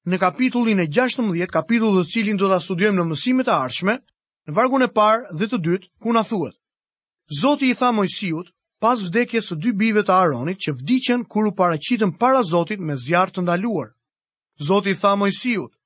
në 0.09 0.17
kapitullin 0.17 0.79
e 0.81 0.85
16, 0.89 1.45
kapitull 1.53 1.99
të 2.01 2.07
cilin 2.13 2.37
do 2.41 2.47
ta 2.49 2.57
studiojmë 2.59 3.01
në 3.03 3.07
mësimet 3.11 3.49
e 3.49 3.53
ardhshme, 3.53 3.93
në 4.49 4.55
vargun 4.57 4.85
e 4.85 4.89
parë 4.95 5.35
dhe 5.37 5.47
të 5.51 5.59
dytë, 5.67 5.89
ku 6.01 6.13
na 6.15 6.23
thuhet: 6.25 6.55
Zoti 7.41 7.67
i 7.69 7.75
tha 7.77 7.91
Mojsiut, 7.93 8.47
pas 8.81 8.97
vdekjes 9.05 9.51
së 9.51 9.59
dy 9.61 9.73
bijve 9.77 10.01
të 10.07 10.15
Aronit 10.15 10.61
që 10.65 10.73
vdiqen 10.79 11.25
kur 11.29 11.51
u 11.51 11.53
paraqitën 11.53 12.15
para 12.17 12.41
Zotit 12.51 12.79
me 12.81 12.95
zjarr 13.03 13.29
të 13.29 13.43
ndaluar. 13.45 13.91
Zoti 14.69 14.91
i 14.91 14.97
tha 14.97 15.13
Mojsiut: 15.21 15.77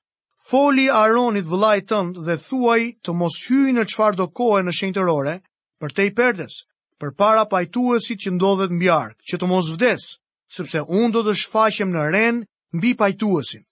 Foli 0.49 0.88
Aronit 1.01 1.47
vëllait 1.51 1.84
tënd 1.91 2.15
dhe 2.25 2.38
thuaj 2.47 2.82
të 3.04 3.12
mos 3.19 3.36
hyjë 3.49 3.75
në 3.75 3.84
çfarëdo 3.91 4.30
kohë 4.38 4.63
në 4.63 4.71
shenjtërore 4.80 5.36
për 5.82 5.91
te 5.95 6.06
i 6.08 6.15
perdes, 6.15 6.62
për 7.01 7.12
para 7.19 7.43
pajtuesit 7.51 8.21
që 8.23 8.36
ndodhet 8.39 8.71
mbi 8.80 8.88
ark, 8.95 9.19
që 9.28 9.36
të 9.41 9.45
mos 9.51 9.73
vdes, 9.75 10.08
sepse 10.56 10.86
unë 10.88 11.12
do 11.17 11.25
të 11.28 11.34
shfaqem 11.43 11.89
në 11.91 12.10
ren 12.15 12.43
mbi 12.80 12.93
pajtuesin. 13.04 13.65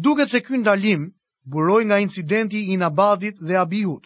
Duket 0.00 0.28
se 0.30 0.40
ky 0.46 0.54
ndalim 0.62 1.02
buroi 1.52 1.84
nga 1.86 1.98
incidenti 2.06 2.58
i 2.72 2.76
Nabadit 2.82 3.36
dhe 3.46 3.56
Abihut. 3.64 4.04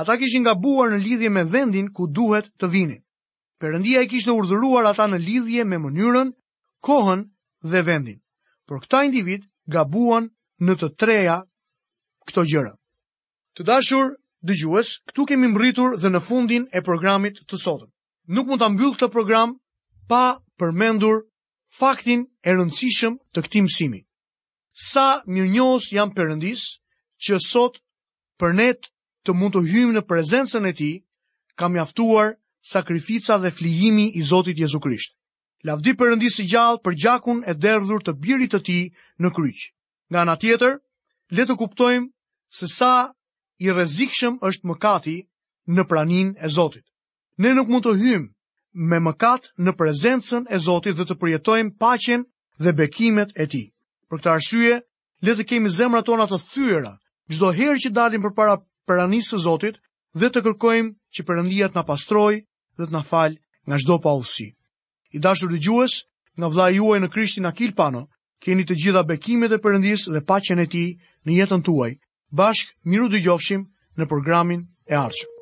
Ata 0.00 0.14
kishin 0.18 0.44
gabuar 0.48 0.90
në 0.90 0.98
lidhje 1.04 1.28
me 1.36 1.44
vendin 1.54 1.88
ku 1.96 2.04
duhet 2.16 2.50
të 2.58 2.66
vinin. 2.74 3.00
Perëndia 3.60 4.02
i 4.02 4.08
kishte 4.10 4.32
urdhëruar 4.34 4.84
ata 4.90 5.04
në 5.10 5.18
lidhje 5.28 5.62
me 5.70 5.78
mënyrën, 5.84 6.28
kohën 6.86 7.20
dhe 7.70 7.80
vendin. 7.88 8.18
Por 8.66 8.82
këta 8.82 9.04
individ 9.08 9.46
gabuan 9.74 10.26
në 10.66 10.72
të 10.80 10.88
treja 10.98 11.36
këto 12.26 12.42
gjëra. 12.50 12.74
Të 13.54 13.62
dashur 13.70 14.10
dëgjues, 14.50 14.90
këtu 15.10 15.26
kemi 15.30 15.46
mbërritur 15.52 15.94
dhe 16.02 16.08
në 16.10 16.20
fundin 16.28 16.66
e 16.78 16.82
programit 16.88 17.38
të 17.46 17.54
sotëm. 17.64 17.90
Nuk 18.34 18.48
mund 18.50 18.60
ta 18.62 18.68
mbyll 18.72 18.96
këtë 18.98 19.12
program 19.14 19.54
pa 20.10 20.22
përmendur 20.58 21.22
faktin 21.80 22.26
e 22.42 22.50
rëndësishëm 22.56 23.20
të 23.34 23.38
këtij 23.46 23.62
mësimi 23.68 24.02
sa 24.72 25.22
mirë 25.26 25.92
jam 25.92 26.10
përëndis, 26.14 26.62
që 27.24 27.34
sot 27.44 27.80
për 28.38 28.52
net 28.60 28.88
të 29.24 29.34
mund 29.34 29.54
të 29.54 29.62
hymë 29.72 29.94
në 29.98 30.02
prezencën 30.10 30.66
e 30.66 30.72
ti, 30.80 30.90
kam 31.60 31.76
jaftuar 31.76 32.36
sakrifica 32.72 33.38
dhe 33.42 33.50
flijimi 33.50 34.06
i 34.16 34.22
Zotit 34.22 34.58
Jezu 34.58 34.80
Krisht. 34.80 35.16
Lavdi 35.64 35.92
përëndis 36.00 36.38
i 36.40 36.46
gjallë 36.48 36.80
për 36.84 36.96
gjakun 37.02 37.42
e 37.50 37.54
derdhur 37.54 38.00
të 38.02 38.14
birit 38.24 38.54
të 38.54 38.60
ti 38.64 38.78
në 39.20 39.28
kryqë. 39.36 39.66
Nga 40.10 40.20
nga 40.24 40.34
tjetër, 40.40 40.72
le 41.36 41.42
të 41.46 41.54
kuptojmë 41.60 42.08
se 42.58 42.66
sa 42.78 42.92
i 43.64 43.68
rezikshëm 43.70 44.38
është 44.40 44.66
mëkati 44.70 45.16
në 45.76 45.82
pranin 45.90 46.32
e 46.40 46.48
Zotit. 46.48 46.86
Ne 47.42 47.52
nuk 47.54 47.68
mund 47.68 47.84
të 47.84 47.96
hymë 48.00 48.28
me 48.88 48.98
mëkat 49.04 49.52
në 49.64 49.74
prezencën 49.80 50.48
e 50.48 50.56
Zotit 50.66 50.96
dhe 50.96 51.04
të 51.04 51.18
përjetojmë 51.20 51.76
pacjen 51.80 52.24
dhe 52.62 52.72
bekimet 52.80 53.36
e 53.36 53.46
ti. 53.52 53.64
Për 54.10 54.18
këtë 54.20 54.30
arsye, 54.32 54.76
le 55.26 55.32
të 55.38 55.44
kemi 55.50 55.70
zemrat 55.70 56.06
tona 56.10 56.24
të 56.30 56.38
thyera 56.44 56.90
çdo 57.30 57.50
herë 57.58 57.78
që 57.84 57.92
dalim 57.98 58.24
përpara 58.24 58.56
pranisë 58.90 59.36
së 59.36 59.42
Zotit 59.46 59.76
dhe 60.18 60.30
të 60.34 60.42
kërkojmë 60.46 60.90
që 61.14 61.26
Perëndia 61.28 61.68
të 61.70 61.78
na 61.78 61.84
pastrojë 61.90 62.40
dhe 62.80 62.88
të 62.90 62.90
na 62.96 63.04
falë 63.12 63.38
nga 63.70 63.78
çdo 63.84 64.00
paullsi. 64.08 64.48
I 65.14 65.22
dashur 65.26 65.52
dëgjues, 65.54 65.94
nga 66.38 66.50
vllai 66.50 66.72
juaj 66.80 66.98
në 67.04 67.12
Krishtin 67.14 67.46
Akil 67.52 67.72
Pano, 67.78 68.02
keni 68.42 68.66
të 68.66 68.74
gjitha 68.82 69.06
bekimet 69.12 69.54
e 69.54 69.62
Perëndisë 69.62 70.16
dhe 70.18 70.24
paqen 70.30 70.64
e 70.66 70.66
tij 70.72 70.88
në 71.30 71.38
jetën 71.38 71.62
tuaj. 71.66 71.92
Bashk 72.40 72.74
miru 72.90 73.06
dëgjofshim 73.14 73.68
në 73.98 74.10
programin 74.10 74.66
e 74.90 74.96
ardhshëm. 75.06 75.36